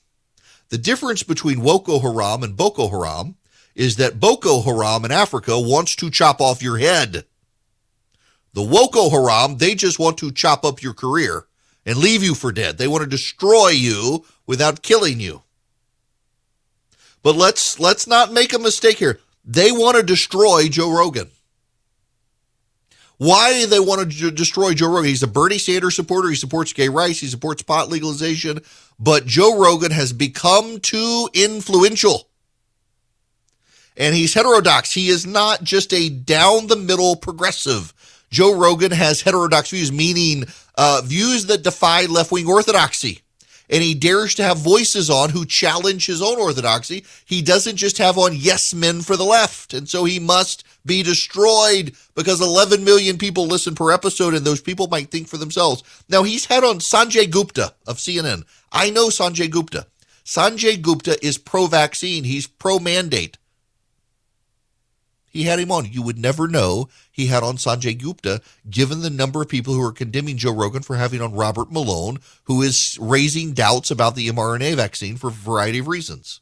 The 0.69 0.77
difference 0.77 1.23
between 1.23 1.61
Boko 1.63 1.99
Haram 1.99 2.43
and 2.43 2.55
Boko 2.55 2.87
Haram 2.87 3.35
is 3.79 3.95
that 3.95 4.19
Boko 4.19 4.61
Haram 4.61 5.05
in 5.05 5.11
Africa 5.11 5.57
wants 5.57 5.95
to 5.95 6.09
chop 6.09 6.41
off 6.41 6.61
your 6.61 6.77
head. 6.77 7.23
The 8.51 8.61
Woko 8.61 9.09
Haram, 9.09 9.57
they 9.57 9.73
just 9.73 9.97
want 9.97 10.17
to 10.17 10.33
chop 10.33 10.65
up 10.65 10.83
your 10.83 10.93
career 10.93 11.47
and 11.85 11.97
leave 11.97 12.21
you 12.21 12.35
for 12.35 12.51
dead. 12.51 12.77
They 12.77 12.89
want 12.89 13.03
to 13.03 13.09
destroy 13.09 13.69
you 13.69 14.25
without 14.45 14.81
killing 14.81 15.21
you. 15.21 15.43
But 17.23 17.37
let's 17.37 17.79
let's 17.79 18.05
not 18.05 18.33
make 18.33 18.51
a 18.51 18.59
mistake 18.59 18.97
here. 18.97 19.21
They 19.45 19.71
want 19.71 19.95
to 19.95 20.03
destroy 20.03 20.67
Joe 20.67 20.91
Rogan. 20.91 21.29
Why 23.17 23.61
do 23.61 23.67
they 23.67 23.79
want 23.79 24.11
to 24.11 24.31
destroy 24.31 24.73
Joe 24.73 24.89
Rogan? 24.89 25.05
He's 25.05 25.23
a 25.23 25.27
Bernie 25.27 25.57
Sanders 25.57 25.95
supporter. 25.95 26.27
He 26.27 26.35
supports 26.35 26.73
gay 26.73 26.89
rights. 26.89 27.19
He 27.19 27.27
supports 27.27 27.61
pot 27.61 27.87
legalization. 27.87 28.59
But 28.99 29.25
Joe 29.25 29.57
Rogan 29.57 29.91
has 29.91 30.11
become 30.11 30.81
too 30.81 31.29
influential. 31.33 32.28
And 33.99 34.15
he's 34.15 34.33
heterodox. 34.33 34.91
He 34.91 35.09
is 35.09 35.27
not 35.27 35.63
just 35.63 35.93
a 35.93 36.09
down 36.09 36.65
the 36.67 36.75
middle 36.75 37.15
progressive. 37.15 37.93
Joe 38.31 38.55
Rogan 38.55 38.91
has 38.91 39.21
heterodox 39.21 39.69
views, 39.69 39.91
meaning 39.91 40.45
uh, 40.75 41.01
views 41.03 41.45
that 41.47 41.63
defy 41.63 42.05
left 42.05 42.31
wing 42.31 42.47
orthodoxy 42.47 43.21
and 43.69 43.83
he 43.83 43.93
dares 43.93 44.33
to 44.35 44.43
have 44.43 44.57
voices 44.57 45.09
on 45.09 45.29
who 45.29 45.45
challenge 45.45 46.07
his 46.07 46.21
own 46.21 46.39
orthodoxy. 46.39 47.05
He 47.25 47.41
doesn't 47.41 47.75
just 47.75 47.99
have 47.99 48.17
on 48.17 48.35
yes 48.35 48.73
men 48.73 49.01
for 49.01 49.15
the 49.15 49.23
left. 49.23 49.73
And 49.73 49.87
so 49.87 50.05
he 50.05 50.19
must 50.19 50.63
be 50.85 51.03
destroyed 51.03 51.93
because 52.15 52.41
11 52.41 52.83
million 52.83 53.17
people 53.17 53.45
listen 53.45 53.75
per 53.75 53.91
episode 53.91 54.33
and 54.33 54.45
those 54.45 54.61
people 54.61 54.87
might 54.87 55.11
think 55.11 55.27
for 55.27 55.37
themselves. 55.37 55.83
Now 56.09 56.23
he's 56.23 56.45
had 56.45 56.63
on 56.63 56.79
Sanjay 56.79 57.29
Gupta 57.29 57.73
of 57.85 57.97
CNN. 57.97 58.43
I 58.71 58.89
know 58.89 59.09
Sanjay 59.09 59.49
Gupta. 59.49 59.85
Sanjay 60.25 60.81
Gupta 60.81 61.23
is 61.25 61.37
pro 61.37 61.67
vaccine. 61.67 62.23
He's 62.23 62.47
pro 62.47 62.79
mandate. 62.79 63.37
He 65.29 65.43
had 65.43 65.59
him 65.59 65.71
on. 65.71 65.85
You 65.85 66.01
would 66.01 66.17
never 66.17 66.47
know 66.47 66.89
he 67.11 67.27
had 67.27 67.43
on 67.43 67.57
Sanjay 67.57 67.97
Gupta, 67.97 68.41
given 68.69 69.01
the 69.01 69.09
number 69.09 69.41
of 69.41 69.49
people 69.49 69.73
who 69.73 69.83
are 69.83 69.91
condemning 69.91 70.37
Joe 70.37 70.53
Rogan 70.53 70.81
for 70.81 70.95
having 70.95 71.21
on 71.21 71.33
Robert 71.33 71.71
Malone, 71.71 72.19
who 72.45 72.61
is 72.61 72.97
raising 72.99 73.53
doubts 73.53 73.91
about 73.91 74.15
the 74.15 74.27
mRNA 74.29 74.75
vaccine 74.75 75.17
for 75.17 75.27
a 75.27 75.31
variety 75.31 75.79
of 75.79 75.87
reasons. 75.87 76.41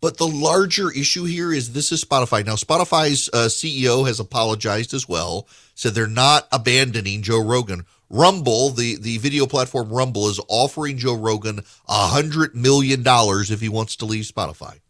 But 0.00 0.18
the 0.18 0.28
larger 0.28 0.90
issue 0.90 1.24
here 1.24 1.52
is 1.52 1.72
this 1.72 1.90
is 1.90 2.04
Spotify. 2.04 2.44
Now, 2.44 2.54
Spotify's 2.54 3.30
uh, 3.32 3.48
CEO 3.48 4.06
has 4.06 4.20
apologized 4.20 4.92
as 4.92 5.08
well, 5.08 5.48
said 5.74 5.94
they're 5.94 6.06
not 6.06 6.46
abandoning 6.52 7.22
Joe 7.22 7.42
Rogan. 7.42 7.86
Rumble, 8.08 8.70
the, 8.70 8.96
the 8.96 9.18
video 9.18 9.46
platform 9.46 9.88
Rumble, 9.88 10.28
is 10.28 10.40
offering 10.48 10.98
Joe 10.98 11.16
Rogan 11.16 11.60
a 11.88 12.10
$100 12.12 12.54
million 12.54 13.02
if 13.04 13.60
he 13.60 13.68
wants 13.68 13.96
to 13.96 14.04
leave 14.04 14.24
Spotify. 14.24 14.80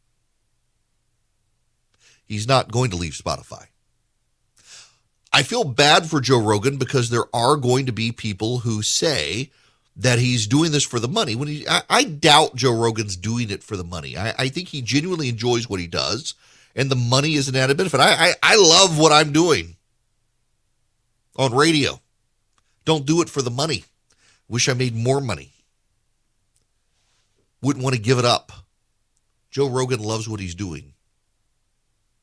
He's 2.27 2.47
not 2.47 2.71
going 2.71 2.91
to 2.91 2.97
leave 2.97 3.15
Spotify. 3.15 3.67
I 5.33 5.43
feel 5.43 5.65
bad 5.65 6.07
for 6.07 6.21
Joe 6.21 6.43
Rogan 6.43 6.77
because 6.77 7.11
there 7.11 7.35
are 7.35 7.57
going 7.57 7.87
to 7.87 7.93
be 7.93 8.11
people 8.12 8.61
who 8.61 8.83
say 8.83 9.51
that 9.97 10.19
he's 10.19 10.47
doing 10.47 10.73
this 10.73 10.85
for 10.85 10.99
the 11.01 11.09
money. 11.09 11.35
When 11.35 11.49
he, 11.49 11.69
I, 11.69 11.83
I 11.89 12.05
doubt 12.05 12.57
Joe 12.57 12.77
Rogan's 12.77 13.17
doing 13.17 13.51
it 13.51 13.62
for 13.62 13.77
the 13.77 13.85
money. 13.85 14.17
I, 14.17 14.35
I, 14.39 14.49
think 14.49 14.69
he 14.69 14.83
genuinely 14.83 15.29
enjoys 15.29 15.69
what 15.69 15.81
he 15.81 15.87
does, 15.87 16.35
and 16.75 16.91
the 16.91 16.97
money 16.97 17.35
is 17.35 17.49
an 17.49 17.57
added 17.57 17.77
benefit. 17.77 18.01
I, 18.01 18.29
I, 18.29 18.35
I 18.43 18.57
love 18.57 18.99
what 18.99 19.12
I'm 19.12 19.33
doing 19.33 19.77
on 21.39 21.55
radio, 21.55 22.01
Don't 22.85 23.07
do 23.07 23.21
it 23.21 23.29
for 23.29 23.43
the 23.43 23.51
money. 23.51 23.85
Wish 24.49 24.69
I 24.69 24.75
made 24.75 24.95
more 24.95 25.21
money. 25.21 25.53
Wouldn't 27.61 27.85
want 27.85 27.97
to 27.97 28.01
give 28.01 28.19
it 28.19 28.25
up. 28.25 28.53
Joe 29.51 29.69
Rogan 29.69 30.01
loves 30.01 30.29
what 30.29 30.41
he's 30.41 30.55
doing. 30.55 30.95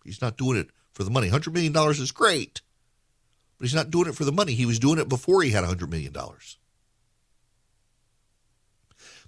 He's 0.04 0.22
not 0.22 0.38
doing 0.38 0.58
it 0.58 0.70
for 0.94 1.04
the 1.04 1.12
money. 1.12 1.30
$100 1.30 1.54
million 1.54 1.76
is 1.92 2.12
great, 2.12 2.62
but 3.58 3.66
he's 3.66 3.76
not 3.76 3.92
doing 3.92 4.08
it 4.08 4.16
for 4.16 4.26
the 4.26 4.32
money. 4.32 4.54
He 4.54 4.66
was 4.66 4.80
doing 4.80 5.00
it 5.00 5.10
before 5.10 5.42
he 5.42 5.52
had 5.52 5.64
$100 5.64 5.90
million. 5.90 6.14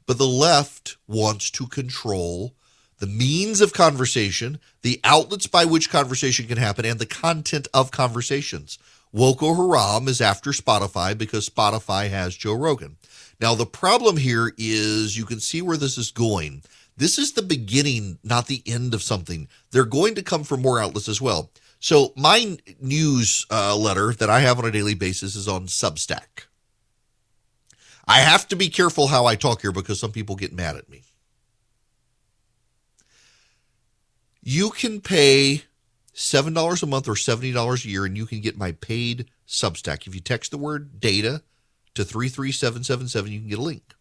But 0.06 0.18
the 0.18 0.28
left 0.28 0.98
wants 1.08 1.50
to 1.52 1.66
control 1.68 2.54
the 3.00 3.08
means 3.08 3.60
of 3.60 3.74
conversation, 3.74 4.60
the 4.82 5.00
outlets 5.04 5.48
by 5.48 5.66
which 5.66 5.90
conversation 5.90 6.48
can 6.48 6.58
happen, 6.58 6.86
and 6.86 7.00
the 7.00 7.06
content 7.06 7.68
of 7.74 7.92
conversations. 7.92 8.78
Woko 9.14 9.56
Haram 9.56 10.08
is 10.08 10.22
after 10.22 10.52
Spotify 10.52 11.18
because 11.18 11.50
Spotify 11.50 12.10
has 12.10 12.36
Joe 12.36 12.54
Rogan. 12.54 12.98
Now, 13.40 13.56
the 13.56 13.66
problem 13.66 14.18
here 14.18 14.54
is 14.58 15.18
you 15.18 15.26
can 15.26 15.40
see 15.40 15.62
where 15.62 15.78
this 15.78 15.98
is 15.98 16.12
going. 16.12 16.64
This 16.98 17.18
is 17.18 17.34
the 17.34 17.42
beginning, 17.42 18.20
not 18.24 18.48
the 18.48 18.64
end 18.66 18.94
of 18.94 19.04
something. 19.04 19.48
They're 19.72 19.86
going 19.86 20.16
to 20.16 20.24
come 20.24 20.44
from 20.44 20.62
more 20.62 20.80
outlets 20.80 21.10
as 21.10 21.22
well. 21.22 21.52
So, 21.80 22.14
my 22.16 22.58
news 22.82 23.46
uh, 23.52 23.76
letter 23.76 24.14
that 24.14 24.30
I 24.30 24.40
have 24.40 24.58
on 24.58 24.66
a 24.66 24.72
daily 24.72 24.96
basis 24.96 25.36
is 25.36 25.48
on 25.48 25.68
Substack. 25.68 26.46
I 28.08 28.20
have 28.20 28.48
to 28.50 28.56
be 28.56 28.70
careful 28.70 29.08
how 29.08 29.26
I 29.26 29.36
talk 29.36 29.62
here 29.62 29.72
because 29.72 30.00
some 30.00 30.12
people 30.12 30.36
get 30.36 30.54
mad 30.54 30.78
at 30.78 30.90
me. 30.90 31.04
You 34.42 34.70
can 34.70 35.02
pay 35.02 35.64
$7 36.14 36.84
a 36.84 36.86
month 36.86 37.08
or 37.08 37.14
$70 37.14 37.86
a 37.86 37.90
year 37.90 38.06
and 38.06 38.16
you 38.16 38.26
can 38.26 38.42
get 38.42 38.58
my 38.58 38.72
paid 38.74 39.26
Substack. 39.48 40.08
If 40.08 40.16
you 40.16 40.22
text 40.22 40.52
the 40.52 40.58
word 40.58 41.00
data 41.00 41.42
to 41.96 42.06
33777, 42.06 43.32
you 43.32 43.40
can 43.40 43.50
get 43.50 43.60
a 43.60 43.64
link. 43.64 43.96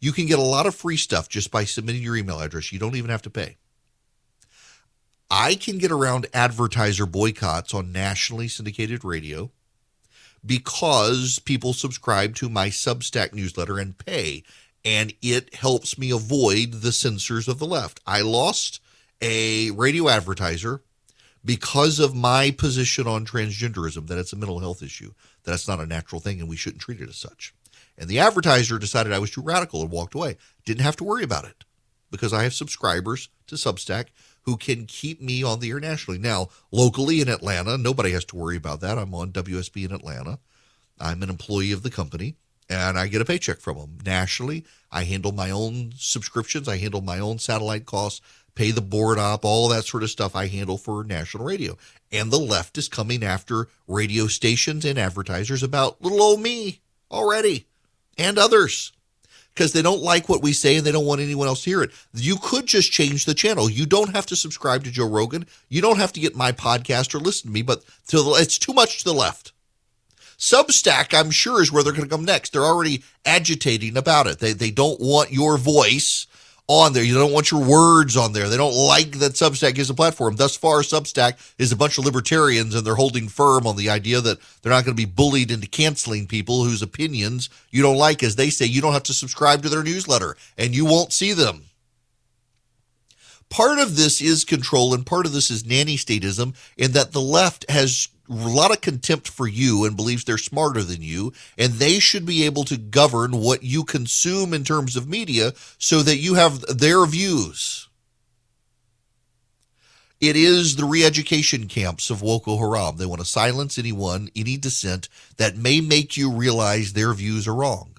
You 0.00 0.12
can 0.12 0.26
get 0.26 0.38
a 0.38 0.42
lot 0.42 0.66
of 0.66 0.74
free 0.74 0.96
stuff 0.96 1.28
just 1.28 1.50
by 1.50 1.64
submitting 1.64 2.02
your 2.02 2.16
email 2.16 2.40
address. 2.40 2.72
You 2.72 2.78
don't 2.78 2.96
even 2.96 3.10
have 3.10 3.22
to 3.22 3.30
pay. 3.30 3.56
I 5.30 5.54
can 5.54 5.78
get 5.78 5.92
around 5.92 6.26
advertiser 6.34 7.06
boycotts 7.06 7.72
on 7.72 7.92
nationally 7.92 8.48
syndicated 8.48 9.04
radio 9.04 9.50
because 10.44 11.38
people 11.38 11.72
subscribe 11.72 12.34
to 12.36 12.48
my 12.48 12.68
Substack 12.68 13.32
newsletter 13.32 13.78
and 13.78 13.96
pay, 13.96 14.42
and 14.84 15.12
it 15.22 15.54
helps 15.54 15.98
me 15.98 16.10
avoid 16.10 16.72
the 16.72 16.92
censors 16.92 17.46
of 17.46 17.58
the 17.58 17.66
left. 17.66 18.00
I 18.06 18.22
lost 18.22 18.80
a 19.20 19.70
radio 19.70 20.08
advertiser 20.08 20.82
because 21.44 21.98
of 21.98 22.14
my 22.14 22.50
position 22.50 23.06
on 23.06 23.24
transgenderism 23.24 24.06
that 24.08 24.18
it's 24.18 24.32
a 24.32 24.36
mental 24.36 24.60
health 24.60 24.82
issue, 24.82 25.12
that 25.44 25.52
it's 25.52 25.68
not 25.68 25.80
a 25.80 25.86
natural 25.86 26.20
thing 26.20 26.40
and 26.40 26.48
we 26.48 26.56
shouldn't 26.56 26.82
treat 26.82 27.00
it 27.00 27.08
as 27.08 27.16
such. 27.16 27.54
And 28.00 28.08
the 28.08 28.18
advertiser 28.18 28.78
decided 28.78 29.12
I 29.12 29.18
was 29.18 29.30
too 29.30 29.42
radical 29.42 29.82
and 29.82 29.90
walked 29.90 30.14
away. 30.14 30.38
Didn't 30.64 30.80
have 30.80 30.96
to 30.96 31.04
worry 31.04 31.22
about 31.22 31.44
it 31.44 31.64
because 32.10 32.32
I 32.32 32.44
have 32.44 32.54
subscribers 32.54 33.28
to 33.46 33.56
Substack 33.56 34.06
who 34.44 34.56
can 34.56 34.86
keep 34.86 35.20
me 35.20 35.42
on 35.42 35.60
the 35.60 35.70
air 35.70 35.78
nationally. 35.78 36.18
Now, 36.18 36.48
locally 36.72 37.20
in 37.20 37.28
Atlanta, 37.28 37.76
nobody 37.76 38.12
has 38.12 38.24
to 38.26 38.36
worry 38.36 38.56
about 38.56 38.80
that. 38.80 38.96
I'm 38.96 39.14
on 39.14 39.32
WSB 39.32 39.84
in 39.84 39.92
Atlanta. 39.92 40.38
I'm 40.98 41.22
an 41.22 41.28
employee 41.28 41.72
of 41.72 41.82
the 41.82 41.90
company 41.90 42.36
and 42.70 42.98
I 42.98 43.06
get 43.06 43.20
a 43.20 43.26
paycheck 43.26 43.60
from 43.60 43.76
them. 43.76 43.98
Nationally, 44.06 44.64
I 44.90 45.04
handle 45.04 45.32
my 45.32 45.50
own 45.50 45.92
subscriptions, 45.96 46.68
I 46.68 46.78
handle 46.78 47.02
my 47.02 47.18
own 47.18 47.38
satellite 47.38 47.84
costs, 47.84 48.22
pay 48.54 48.70
the 48.70 48.80
board 48.80 49.18
op, 49.18 49.44
all 49.44 49.68
that 49.68 49.84
sort 49.84 50.04
of 50.04 50.10
stuff 50.10 50.34
I 50.34 50.46
handle 50.46 50.78
for 50.78 51.04
national 51.04 51.44
radio. 51.44 51.76
And 52.10 52.30
the 52.30 52.38
left 52.38 52.78
is 52.78 52.88
coming 52.88 53.22
after 53.22 53.68
radio 53.86 54.26
stations 54.26 54.86
and 54.86 54.98
advertisers 54.98 55.62
about 55.62 56.00
little 56.00 56.22
old 56.22 56.40
me 56.40 56.80
already 57.10 57.66
and 58.18 58.38
others 58.38 58.92
because 59.54 59.72
they 59.72 59.82
don't 59.82 60.02
like 60.02 60.28
what 60.28 60.42
we 60.42 60.52
say 60.52 60.76
and 60.76 60.86
they 60.86 60.92
don't 60.92 61.06
want 61.06 61.20
anyone 61.20 61.48
else 61.48 61.64
to 61.64 61.70
hear 61.70 61.82
it. 61.82 61.90
You 62.14 62.36
could 62.36 62.66
just 62.66 62.92
change 62.92 63.24
the 63.24 63.34
channel. 63.34 63.68
You 63.68 63.84
don't 63.86 64.14
have 64.14 64.26
to 64.26 64.36
subscribe 64.36 64.84
to 64.84 64.90
Joe 64.90 65.08
Rogan. 65.08 65.46
You 65.68 65.82
don't 65.82 65.98
have 65.98 66.12
to 66.14 66.20
get 66.20 66.36
my 66.36 66.52
podcast 66.52 67.14
or 67.14 67.18
listen 67.18 67.48
to 67.48 67.52
me, 67.52 67.62
but 67.62 67.84
to 68.08 68.22
the, 68.22 68.30
it's 68.38 68.58
too 68.58 68.72
much 68.72 68.98
to 68.98 69.04
the 69.04 69.14
left. 69.14 69.52
Substack, 70.38 71.12
I'm 71.12 71.30
sure, 71.30 71.60
is 71.60 71.70
where 71.70 71.82
they're 71.82 71.92
going 71.92 72.08
to 72.08 72.16
come 72.16 72.24
next. 72.24 72.52
They're 72.52 72.62
already 72.62 73.02
agitating 73.26 73.96
about 73.98 74.26
it. 74.26 74.38
They, 74.38 74.54
they 74.54 74.70
don't 74.70 74.98
want 74.98 75.32
your 75.32 75.58
voice 75.58 76.26
on 76.70 76.92
there. 76.92 77.02
You 77.02 77.14
don't 77.14 77.32
want 77.32 77.50
your 77.50 77.64
words 77.64 78.16
on 78.16 78.32
there. 78.32 78.48
They 78.48 78.56
don't 78.56 78.74
like 78.74 79.18
that 79.18 79.32
Substack 79.32 79.76
is 79.76 79.90
a 79.90 79.94
platform. 79.94 80.36
Thus 80.36 80.56
far, 80.56 80.82
Substack 80.82 81.34
is 81.58 81.72
a 81.72 81.76
bunch 81.76 81.98
of 81.98 82.04
libertarians 82.04 82.74
and 82.74 82.86
they're 82.86 82.94
holding 82.94 83.28
firm 83.28 83.66
on 83.66 83.76
the 83.76 83.90
idea 83.90 84.20
that 84.20 84.38
they're 84.62 84.72
not 84.72 84.84
going 84.84 84.96
to 84.96 85.06
be 85.06 85.10
bullied 85.10 85.50
into 85.50 85.68
canceling 85.68 86.28
people 86.28 86.62
whose 86.62 86.80
opinions 86.80 87.50
you 87.70 87.82
don't 87.82 87.96
like. 87.96 88.22
As 88.22 88.36
they 88.36 88.50
say, 88.50 88.66
you 88.66 88.80
don't 88.80 88.92
have 88.92 89.02
to 89.04 89.12
subscribe 89.12 89.62
to 89.62 89.68
their 89.68 89.82
newsletter 89.82 90.36
and 90.56 90.74
you 90.74 90.84
won't 90.84 91.12
see 91.12 91.32
them. 91.32 91.64
Part 93.48 93.80
of 93.80 93.96
this 93.96 94.22
is 94.22 94.44
control 94.44 94.94
and 94.94 95.04
part 95.04 95.26
of 95.26 95.32
this 95.32 95.50
is 95.50 95.66
nanny 95.66 95.96
statism 95.96 96.54
in 96.76 96.92
that 96.92 97.10
the 97.10 97.20
left 97.20 97.68
has 97.68 98.08
a 98.30 98.34
lot 98.34 98.70
of 98.70 98.80
contempt 98.80 99.28
for 99.28 99.48
you 99.48 99.84
and 99.84 99.96
believes 99.96 100.24
they're 100.24 100.38
smarter 100.38 100.82
than 100.82 101.02
you, 101.02 101.32
and 101.58 101.74
they 101.74 101.98
should 101.98 102.24
be 102.24 102.44
able 102.44 102.64
to 102.64 102.76
govern 102.76 103.32
what 103.32 103.64
you 103.64 103.82
consume 103.84 104.54
in 104.54 104.62
terms 104.62 104.96
of 104.96 105.08
media 105.08 105.52
so 105.78 106.02
that 106.02 106.18
you 106.18 106.34
have 106.34 106.60
their 106.60 107.04
views. 107.06 107.88
It 110.20 110.36
is 110.36 110.76
the 110.76 110.84
re 110.84 111.02
education 111.02 111.66
camps 111.66 112.10
of 112.10 112.20
Woko 112.20 112.58
Haram. 112.58 112.98
They 112.98 113.06
want 113.06 113.20
to 113.20 113.26
silence 113.26 113.78
anyone, 113.78 114.28
any 114.36 114.56
dissent 114.58 115.08
that 115.38 115.56
may 115.56 115.80
make 115.80 116.16
you 116.16 116.30
realize 116.30 116.92
their 116.92 117.14
views 117.14 117.48
are 117.48 117.54
wrong. 117.54 117.96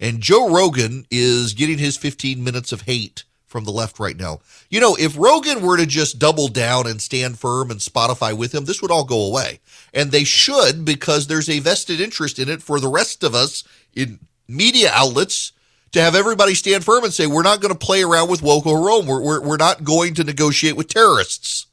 And 0.00 0.20
Joe 0.20 0.48
Rogan 0.48 1.06
is 1.10 1.52
getting 1.52 1.78
his 1.78 1.96
15 1.96 2.42
minutes 2.42 2.72
of 2.72 2.82
hate 2.82 3.24
from 3.48 3.64
the 3.64 3.72
left 3.72 3.98
right 3.98 4.16
now. 4.16 4.40
You 4.68 4.80
know, 4.80 4.94
if 4.98 5.18
Rogan 5.18 5.62
were 5.62 5.76
to 5.76 5.86
just 5.86 6.18
double 6.18 6.48
down 6.48 6.86
and 6.86 7.00
stand 7.00 7.38
firm 7.38 7.70
and 7.70 7.80
Spotify 7.80 8.36
with 8.36 8.54
him, 8.54 8.66
this 8.66 8.80
would 8.80 8.90
all 8.90 9.04
go 9.04 9.26
away. 9.26 9.60
And 9.92 10.12
they 10.12 10.24
should 10.24 10.84
because 10.84 11.26
there's 11.26 11.48
a 11.48 11.58
vested 11.58 12.00
interest 12.00 12.38
in 12.38 12.48
it 12.48 12.62
for 12.62 12.78
the 12.78 12.88
rest 12.88 13.24
of 13.24 13.34
us 13.34 13.64
in 13.94 14.20
media 14.46 14.90
outlets 14.92 15.52
to 15.92 16.02
have 16.02 16.14
everybody 16.14 16.54
stand 16.54 16.84
firm 16.84 17.04
and 17.04 17.12
say, 17.12 17.26
we're 17.26 17.42
not 17.42 17.60
going 17.60 17.72
to 17.72 17.86
play 17.86 18.02
around 18.02 18.30
with 18.30 18.42
Woko 18.42 18.82
Haram. 18.82 19.06
We're, 19.06 19.22
we're, 19.22 19.40
we're 19.40 19.56
not 19.56 19.82
going 19.82 20.14
to 20.14 20.24
negotiate 20.24 20.76
with 20.76 20.88
terrorists. 20.88 21.66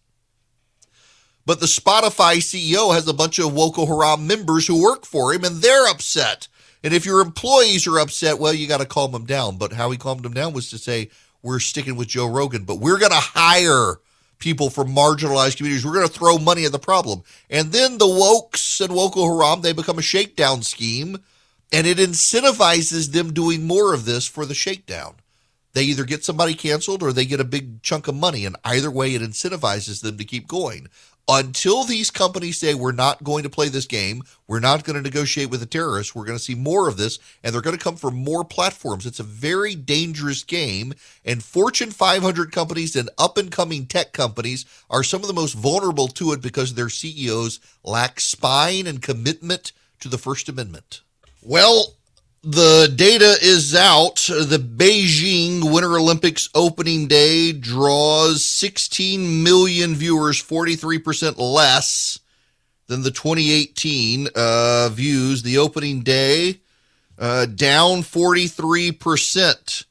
But 1.45 1.59
the 1.59 1.67
Spotify 1.67 2.37
CEO 2.37 2.93
has 2.93 3.07
a 3.07 3.13
bunch 3.13 3.37
of 3.37 3.51
Woko 3.51 3.85
Haram 3.85 4.25
members 4.25 4.65
who 4.65 4.81
work 4.81 5.05
for 5.05 5.33
him 5.33 5.43
and 5.43 5.57
they're 5.57 5.87
upset. 5.87 6.47
And 6.83 6.93
if 6.93 7.05
your 7.05 7.19
employees 7.19 7.87
are 7.87 7.99
upset, 7.99 8.39
well, 8.39 8.53
you 8.53 8.67
got 8.67 8.79
to 8.79 8.85
calm 8.85 9.11
them 9.11 9.25
down. 9.25 9.57
But 9.57 9.73
how 9.73 9.91
he 9.91 9.97
calmed 9.97 10.23
them 10.23 10.33
down 10.33 10.53
was 10.53 10.69
to 10.69 10.77
say, 10.77 11.09
we're 11.45 11.59
sticking 11.59 11.95
with 11.95 12.07
Joe 12.07 12.27
Rogan, 12.27 12.63
but 12.63 12.79
we're 12.79 12.97
going 12.97 13.11
to 13.11 13.17
hire 13.17 13.99
people 14.39 14.69
from 14.71 14.93
marginalized 14.93 15.57
communities. 15.57 15.85
We're 15.85 15.93
going 15.93 16.07
to 16.07 16.13
throw 16.13 16.39
money 16.39 16.65
at 16.65 16.71
the 16.71 16.79
problem. 16.79 17.21
And 17.49 17.71
then 17.71 17.99
the 17.99 18.05
wokes 18.05 18.81
and 18.81 18.91
Woko 18.91 19.27
Haram, 19.27 19.61
they 19.61 19.71
become 19.71 19.99
a 19.99 20.01
shakedown 20.01 20.63
scheme, 20.63 21.19
and 21.71 21.85
it 21.85 21.99
incentivizes 21.99 23.11
them 23.11 23.31
doing 23.31 23.65
more 23.65 23.93
of 23.93 24.05
this 24.05 24.27
for 24.27 24.45
the 24.45 24.55
shakedown. 24.55 25.15
They 25.73 25.83
either 25.83 26.03
get 26.03 26.25
somebody 26.25 26.55
canceled 26.55 27.03
or 27.03 27.13
they 27.13 27.25
get 27.25 27.39
a 27.39 27.45
big 27.45 27.83
chunk 27.83 28.07
of 28.07 28.15
money, 28.15 28.45
and 28.45 28.55
either 28.63 28.89
way, 28.89 29.13
it 29.13 29.21
incentivizes 29.21 30.01
them 30.01 30.17
to 30.17 30.25
keep 30.25 30.47
going 30.47 30.87
until 31.27 31.83
these 31.83 32.11
companies 32.11 32.57
say 32.57 32.73
we're 32.73 32.91
not 32.91 33.23
going 33.23 33.43
to 33.43 33.49
play 33.49 33.67
this 33.67 33.87
game, 33.87 34.23
we're 34.47 34.59
not 34.59 34.83
going 34.83 34.95
to 34.95 35.01
negotiate 35.01 35.49
with 35.49 35.59
the 35.59 35.65
terrorists, 35.65 36.13
we're 36.13 36.25
going 36.25 36.37
to 36.37 36.43
see 36.43 36.55
more 36.55 36.87
of 36.87 36.97
this, 36.97 37.17
and 37.43 37.53
they're 37.53 37.61
going 37.61 37.77
to 37.77 37.83
come 37.83 37.95
from 37.95 38.15
more 38.15 38.43
platforms. 38.43 39.05
It's 39.05 39.19
a 39.19 39.23
very 39.23 39.73
dangerous 39.73 40.43
game, 40.43 40.93
and 41.23 41.43
Fortune 41.43 41.91
500 41.91 42.51
companies 42.51 42.95
and 42.95 43.09
up 43.17 43.37
and 43.37 43.51
coming 43.51 43.87
tech 43.87 44.13
companies 44.13 44.65
are 44.89 45.03
some 45.03 45.21
of 45.21 45.27
the 45.27 45.33
most 45.33 45.53
vulnerable 45.53 46.07
to 46.09 46.31
it 46.31 46.41
because 46.41 46.73
their 46.73 46.89
CEOs 46.89 47.59
lack 47.83 48.19
spine 48.19 48.85
and 48.85 49.01
commitment 49.01 49.71
to 49.99 50.07
the 50.07 50.19
First 50.19 50.47
Amendment. 50.47 51.01
Well, 51.41 51.95
the 52.45 52.93
data 52.95 53.35
is 53.41 53.73
out. 53.73 54.17
The 54.17 54.59
Beijing 54.59 55.73
Winter 55.73 55.97
Olympics 55.97 56.47
opening 56.53 57.07
day 57.07 57.51
draws 57.51 58.45
16 58.45 59.41
million 59.41 59.95
viewers, 59.95 60.41
43% 60.43 61.39
less 61.39 62.19
than 62.85 63.01
the 63.01 63.09
2018 63.09 64.27
uh, 64.35 64.89
views. 64.89 65.41
The 65.41 65.57
opening 65.57 66.03
day 66.03 66.59
uh, 67.17 67.47
down 67.47 68.03
43% 68.03 69.85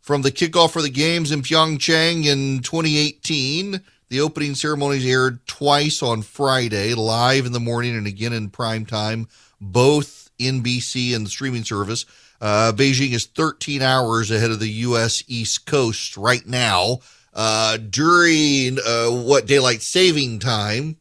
from 0.00 0.22
the 0.22 0.30
kickoff 0.30 0.70
for 0.70 0.82
the 0.82 0.88
games 0.88 1.32
in 1.32 1.42
Pyeongchang 1.42 2.24
in 2.24 2.62
2018. 2.62 3.80
The 4.10 4.20
opening 4.20 4.54
ceremonies 4.54 5.04
aired 5.04 5.44
twice 5.48 6.04
on 6.04 6.22
Friday, 6.22 6.94
live 6.94 7.46
in 7.46 7.52
the 7.52 7.58
morning 7.58 7.96
and 7.96 8.06
again 8.06 8.32
in 8.32 8.50
prime 8.50 8.86
time, 8.86 9.26
both 9.60 10.15
NBC 10.38 11.14
and 11.14 11.26
the 11.26 11.30
streaming 11.30 11.64
service. 11.64 12.06
Uh, 12.40 12.72
Beijing 12.74 13.12
is 13.12 13.26
13 13.26 13.82
hours 13.82 14.30
ahead 14.30 14.50
of 14.50 14.60
the 14.60 14.68
U.S. 14.68 15.24
East 15.28 15.66
Coast 15.66 16.16
right 16.16 16.46
now. 16.46 16.98
Uh, 17.34 17.76
during 17.76 18.78
uh, 18.86 19.08
what 19.10 19.46
daylight 19.46 19.82
saving 19.82 20.38
time 20.38 20.96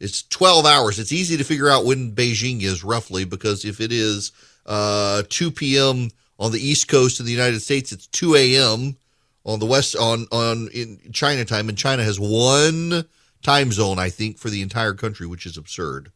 It's 0.00 0.22
12 0.24 0.64
hours. 0.64 0.98
It's 1.00 1.12
easy 1.12 1.36
to 1.36 1.44
figure 1.44 1.68
out 1.68 1.84
when 1.84 2.12
Beijing 2.12 2.62
is 2.62 2.84
roughly 2.84 3.24
because 3.24 3.64
if 3.64 3.80
it 3.80 3.92
is 3.92 4.32
uh, 4.66 5.22
2 5.28 5.50
p.m. 5.50 6.10
on 6.38 6.52
the 6.52 6.60
East 6.60 6.88
Coast 6.88 7.20
of 7.20 7.26
the 7.26 7.32
United 7.32 7.60
States, 7.60 7.92
it's 7.92 8.06
2 8.08 8.36
a.m. 8.36 8.96
on 9.44 9.58
the 9.58 9.66
West 9.66 9.96
on 9.96 10.26
on 10.32 10.68
in 10.72 11.00
China 11.12 11.44
time, 11.44 11.68
and 11.68 11.78
China 11.78 12.04
has 12.04 12.20
one 12.20 13.04
time 13.42 13.72
zone, 13.72 13.98
I 13.98 14.08
think, 14.10 14.38
for 14.38 14.50
the 14.50 14.62
entire 14.62 14.94
country, 14.94 15.26
which 15.26 15.46
is 15.46 15.56
absurd. 15.56 16.12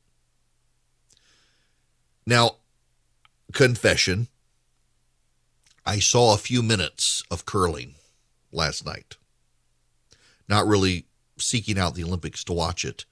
Now, 2.27 2.57
confession. 3.53 4.29
I 5.85 6.01
saw 6.01 6.35
a 6.35 6.39
few 6.39 6.63
minutes 6.63 7.23
of 7.31 7.47
curling 7.47 7.95
last 8.51 8.85
night. 8.85 9.17
Not 10.49 10.67
really 10.67 11.07
seeking 11.39 11.79
out 11.79 11.95
the 11.95 12.03
Olympics 12.03 12.43
to 12.45 12.53
watch 12.53 12.85
it, 12.85 13.05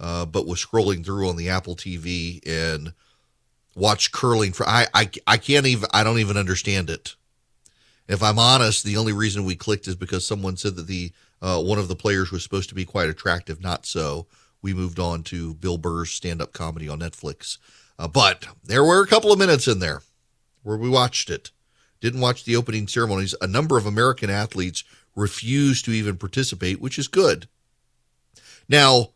uh, 0.00 0.24
but 0.24 0.46
was 0.46 0.64
scrolling 0.64 1.04
through 1.04 1.28
on 1.28 1.36
the 1.36 1.50
Apple 1.50 1.76
TV 1.76 2.40
and 2.46 2.94
watched 3.74 4.12
curling 4.12 4.52
for 4.52 4.66
I, 4.68 4.86
I 4.94 5.10
I 5.26 5.36
can't 5.36 5.66
even 5.66 5.88
I 5.92 6.04
don't 6.04 6.18
even 6.18 6.36
understand 6.36 6.88
it. 6.88 7.16
If 8.08 8.22
I'm 8.22 8.38
honest, 8.38 8.84
the 8.84 8.96
only 8.96 9.12
reason 9.12 9.44
we 9.44 9.54
clicked 9.54 9.86
is 9.88 9.96
because 9.96 10.26
someone 10.26 10.56
said 10.56 10.76
that 10.76 10.86
the 10.86 11.12
uh, 11.40 11.60
one 11.62 11.78
of 11.78 11.88
the 11.88 11.96
players 11.96 12.30
was 12.30 12.42
supposed 12.42 12.68
to 12.70 12.74
be 12.74 12.84
quite 12.84 13.08
attractive. 13.08 13.60
Not 13.60 13.84
so. 13.84 14.26
We 14.62 14.74
moved 14.74 15.00
on 15.00 15.24
to 15.24 15.54
Bill 15.54 15.76
Burr's 15.76 16.12
stand-up 16.12 16.52
comedy 16.52 16.88
on 16.88 17.00
Netflix. 17.00 17.58
Uh, 18.02 18.08
but 18.08 18.48
there 18.64 18.82
were 18.82 19.00
a 19.00 19.06
couple 19.06 19.30
of 19.30 19.38
minutes 19.38 19.68
in 19.68 19.78
there 19.78 20.02
where 20.64 20.76
we 20.76 20.88
watched 20.88 21.30
it. 21.30 21.52
Didn't 22.00 22.20
watch 22.20 22.44
the 22.44 22.56
opening 22.56 22.88
ceremonies. 22.88 23.32
A 23.40 23.46
number 23.46 23.78
of 23.78 23.86
American 23.86 24.28
athletes 24.28 24.82
refused 25.14 25.84
to 25.84 25.92
even 25.92 26.16
participate, 26.16 26.80
which 26.80 26.98
is 26.98 27.06
good. 27.06 27.46
Now, 28.68 29.10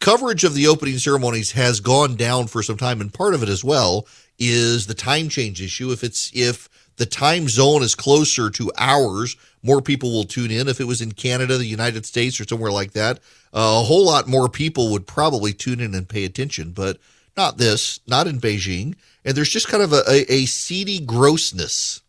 coverage 0.00 0.44
of 0.44 0.52
the 0.52 0.66
opening 0.66 0.98
ceremonies 0.98 1.52
has 1.52 1.80
gone 1.80 2.14
down 2.16 2.48
for 2.48 2.62
some 2.62 2.76
time, 2.76 3.00
and 3.00 3.12
part 3.12 3.32
of 3.32 3.42
it 3.42 3.48
as 3.48 3.64
well 3.64 4.06
is 4.38 4.86
the 4.86 4.92
time 4.92 5.30
change 5.30 5.62
issue. 5.62 5.90
If 5.90 6.04
it's 6.04 6.30
if 6.34 6.68
the 6.96 7.06
time 7.06 7.48
zone 7.48 7.82
is 7.82 7.94
closer 7.94 8.50
to 8.50 8.70
ours, 8.76 9.34
more 9.62 9.80
people 9.80 10.12
will 10.12 10.24
tune 10.24 10.50
in. 10.50 10.68
If 10.68 10.78
it 10.78 10.86
was 10.86 11.00
in 11.00 11.12
Canada, 11.12 11.56
the 11.56 11.64
United 11.64 12.04
States, 12.04 12.38
or 12.38 12.44
somewhere 12.44 12.72
like 12.72 12.92
that, 12.92 13.16
uh, 13.54 13.80
a 13.80 13.84
whole 13.84 14.04
lot 14.04 14.28
more 14.28 14.50
people 14.50 14.92
would 14.92 15.06
probably 15.06 15.54
tune 15.54 15.80
in 15.80 15.94
and 15.94 16.06
pay 16.06 16.26
attention. 16.26 16.72
But 16.72 16.98
not 17.36 17.58
this, 17.58 18.00
not 18.06 18.26
in 18.26 18.40
Beijing. 18.40 18.94
And 19.24 19.36
there's 19.36 19.50
just 19.50 19.68
kind 19.68 19.82
of 19.82 19.92
a, 19.92 20.02
a, 20.08 20.32
a 20.32 20.46
seedy 20.46 21.00
grossness 21.00 22.00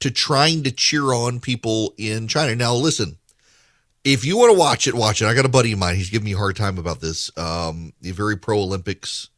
to 0.00 0.10
trying 0.10 0.62
to 0.64 0.70
cheer 0.70 1.12
on 1.12 1.40
people 1.40 1.94
in 1.96 2.28
China. 2.28 2.54
Now, 2.54 2.74
listen, 2.74 3.16
if 4.04 4.24
you 4.24 4.36
want 4.36 4.52
to 4.52 4.58
watch 4.58 4.86
it, 4.86 4.94
watch 4.94 5.22
it. 5.22 5.26
I 5.26 5.34
got 5.34 5.46
a 5.46 5.50
buddy 5.50 5.72
of 5.72 5.78
mine. 5.78 5.96
He's 5.96 6.10
giving 6.10 6.26
me 6.26 6.34
a 6.34 6.38
hard 6.38 6.56
time 6.56 6.78
about 6.78 7.00
this. 7.00 7.30
Um, 7.36 7.92
very 8.02 8.36
pro 8.36 8.58
Olympics, 8.58 9.30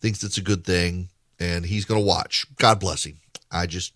thinks 0.00 0.24
it's 0.24 0.38
a 0.38 0.42
good 0.42 0.64
thing, 0.64 1.10
and 1.38 1.66
he's 1.66 1.84
going 1.84 2.00
to 2.00 2.06
watch. 2.06 2.46
God 2.56 2.80
bless 2.80 3.04
him. 3.04 3.18
I 3.50 3.66
just, 3.66 3.94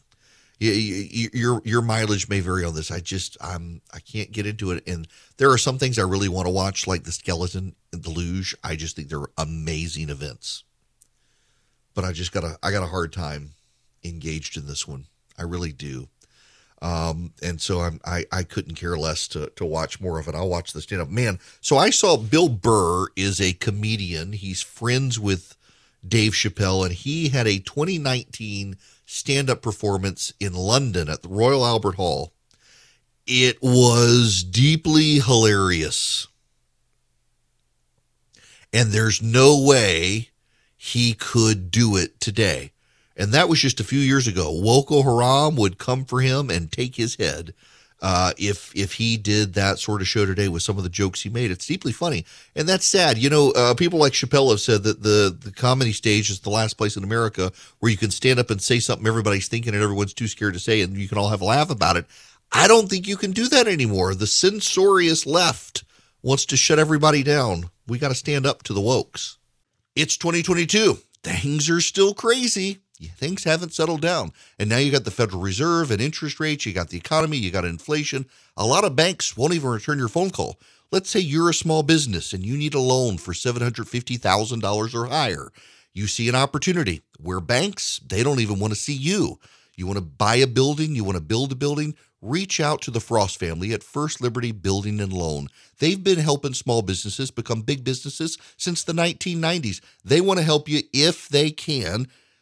your 0.59 1.61
your 1.65 1.83
mileage 1.83 2.29
may 2.29 2.41
vary 2.41 2.65
on 2.65 2.75
this. 2.75 2.91
I 2.91 3.01
just, 3.01 3.37
I'm, 3.41 3.81
I 3.93 3.99
can't 3.99 4.31
get 4.31 4.47
into 4.47 4.71
it. 4.71 4.87
And 4.87 5.09
there 5.37 5.51
are 5.51 5.59
some 5.59 5.79
things 5.79 5.99
I 5.99 6.03
really 6.03 6.29
want 6.29 6.47
to 6.47 6.53
watch, 6.53 6.87
like 6.87 7.05
the 7.05 7.13
skeleton 7.13 7.75
and 7.93 8.03
the 8.03 8.11
luge. 8.11 8.55
I 8.63 8.77
just 8.77 8.97
think 8.97 9.09
they're 9.09 9.27
amazing 9.37 10.09
events. 10.09 10.65
But 11.95 12.05
I 12.05 12.13
just 12.13 12.33
got 12.33 12.45
a, 12.45 12.59
I 12.63 12.71
got 12.71 12.85
a 12.85 12.89
hard 12.89 13.13
time 13.13 13.51
engaged 14.05 14.57
in 14.57 14.67
this 14.67 14.87
one. 14.87 15.07
I 15.39 15.43
really 15.43 15.73
do. 15.73 16.09
Um, 16.81 17.33
and 17.43 17.61
so 17.61 17.81
I'm, 17.81 18.01
I, 18.05 18.25
I 18.33 18.43
couldn't 18.43 18.75
care 18.75 18.97
less 18.97 19.29
to, 19.29 19.53
to 19.55 19.65
watch 19.65 20.01
more 20.01 20.19
of 20.19 20.27
it. 20.27 20.35
I'll 20.35 20.49
watch 20.49 20.73
the 20.73 20.81
stand 20.81 21.01
up. 21.01 21.09
Man, 21.09 21.39
so 21.61 21.77
I 21.79 21.91
saw 21.91 22.17
Bill 22.17 22.49
Burr 22.49 23.07
is 23.15 23.41
a 23.41 23.53
comedian. 23.53 24.33
He's 24.33 24.63
friends 24.63 25.19
with 25.19 25.57
Dave 26.07 26.33
Chappelle, 26.33 26.85
and 26.85 26.93
he 26.93 27.29
had 27.29 27.47
a 27.47 27.59
2019 27.61 28.77
stand 29.13 29.51
up 29.51 29.61
performance 29.61 30.33
in 30.41 30.55
London 30.55 31.09
at 31.09 31.23
the 31.23 31.29
Royal 31.29 31.67
Albert 31.67 31.97
Hall. 31.97 32.33
It 33.27 33.59
was 33.63 34.43
deeply 34.43 35.21
hilarious. 35.21 36.27
And 38.73 38.91
there's 38.91 39.21
no 39.21 39.61
way 39.61 40.31
he 40.77 41.13
could 41.13 41.71
do 41.71 41.97
it 41.97 42.21
today. 42.21 42.73
And 43.15 43.33
that 43.33 43.51
was 43.51 43.61
just 43.61 43.81
a 43.81 43.85
few 43.85 44.01
years 44.01 44.27
ago. 44.27 44.61
Boko 44.63 45.03
Haram 45.03 45.57
would 45.57 45.77
come 45.77 46.07
for 46.07 46.23
him 46.23 46.49
and 46.49 46.73
take 46.73 46.97
his 46.97 47.17
head. 47.17 47.53
Uh, 48.03 48.33
if 48.37 48.75
if 48.75 48.95
he 48.95 49.17
did 49.17 49.55
that 49.55 49.79
sort 49.79 50.01
of 50.01 50.09
show 50.09 50.27
today 50.27 50.49
with 50.49 50.61
some 50.61 50.77
of 50.77 50.83
the 50.83 50.91
jokes 50.91 51.23
he 51.23 51.31
made, 51.31 51.53
it's 51.53 51.69
deeply 51.69 51.93
funny, 51.93 52.27
and 52.57 52.69
that's 52.69 52.85
sad. 52.85 53.17
You 53.17 53.31
know, 53.31 53.53
uh, 53.53 53.75
people 53.75 54.01
like 54.01 54.13
Chappelle 54.13 54.51
have 54.51 54.59
said 54.59 54.83
that 54.83 55.05
the 55.05 55.37
the 55.39 55.53
comedy 55.53 55.93
stage 55.93 56.29
is 56.29 56.41
the 56.41 56.51
last 56.51 56.75
place 56.75 56.97
in 56.97 57.05
America 57.05 57.53
where 57.79 57.93
you 57.93 57.97
can 57.97 58.11
stand 58.11 58.41
up 58.41 58.51
and 58.51 58.61
say 58.61 58.81
something 58.81 59.07
everybody's 59.07 59.47
thinking 59.47 59.73
and 59.73 59.83
everyone's 59.85 60.15
too 60.15 60.27
scared 60.27 60.55
to 60.55 60.61
say, 60.61 60.81
and 60.81 60.97
you 60.97 61.09
can 61.09 61.17
all 61.17 61.29
have 61.29 61.43
a 61.43 61.45
laugh 61.45 61.71
about 61.71 61.97
it. 61.97 62.07
I 62.51 62.67
don't 62.67 62.91
think 62.91 63.07
you 63.07 63.17
can 63.17 63.31
do 63.31 63.47
that 63.49 63.69
anymore. 63.69 64.17
The 64.17 64.27
censorious 64.27 65.25
left 65.25 65.85
wants 66.23 66.45
to 66.47 66.57
shut 66.57 66.81
everybody 66.81 67.23
down. 67.23 67.71
We 67.87 68.01
got 68.01 68.09
to 68.09 68.17
stand 68.17 68.47
up 68.47 68.65
to 68.65 68.73
the 68.73 68.81
wokes. 68.81 69.37
It's 69.95 70.17
2022. 70.17 70.99
Things 71.23 71.71
are 71.71 71.81
still 71.81 72.15
crazy 72.15 72.81
things 73.09 73.45
haven't 73.45 73.75
settled 73.75 74.01
down. 74.01 74.33
And 74.59 74.69
now 74.69 74.79
you 74.79 74.93
got 74.93 75.05
the 75.05 75.11
Federal 75.11 75.43
Reserve 75.43 75.91
and 75.91 76.01
interest 76.01 76.41
rates, 76.41 76.67
you 76.67 76.73
got 76.73 76.91
the 76.91 76.99
economy, 76.99 77.37
you 77.37 77.51
got 77.51 77.65
inflation. 77.65 78.27
A 78.57 78.67
lot 78.67 78.85
of 78.85 78.97
banks 78.97 79.37
won't 79.37 79.55
even 79.55 79.71
return 79.71 79.99
your 79.99 80.09
phone 80.09 80.31
call. 80.31 80.59
Let's 80.91 81.09
say 81.09 81.21
you're 81.21 81.51
a 81.51 81.55
small 81.55 81.83
business 81.83 82.33
and 82.33 82.45
you 82.45 82.57
need 82.57 82.75
a 82.75 82.81
loan 82.81 83.17
for 83.19 83.33
$750,000 83.33 84.95
or 84.95 85.07
higher. 85.07 85.51
You 85.95 86.07
see 86.07 86.29
an 86.29 86.35
opportunity 86.35 87.03
where 87.19 87.41
banks, 87.41 88.01
they 88.07 88.23
don't 88.23 88.41
even 88.41 88.59
want 88.59 88.73
to 88.73 88.79
see 88.79 88.95
you. 88.95 89.39
You 89.75 89.87
want 89.87 89.99
to 89.99 90.05
buy 90.05 90.37
a 90.37 90.47
building, 90.47 90.95
you 90.95 91.05
want 91.05 91.17
to 91.17 91.23
build 91.23 91.53
a 91.53 91.55
building, 91.55 91.95
reach 92.21 92.61
out 92.61 92.81
to 92.83 92.91
the 92.91 93.01
Frost 93.01 93.39
family 93.39 93.73
at 93.73 93.83
First 93.83 94.21
Liberty 94.21 94.53
Building 94.53 95.01
and 95.01 95.13
Loan. 95.13 95.49
They've 95.79 96.03
been 96.03 96.19
helping 96.19 96.55
small 96.55 96.83
businesses 96.83 97.31
become 97.31 97.63
big 97.63 97.85
businesses 97.85 98.39
since 98.57 98.85
the 98.85 98.93
1990s. 98.93 99.81
They 100.05 100.21
want 100.21 100.39
to 100.39 100.45
help 100.45 100.69
you 100.69 100.83
if 100.93 101.29
they 101.29 101.51
can 101.51 102.07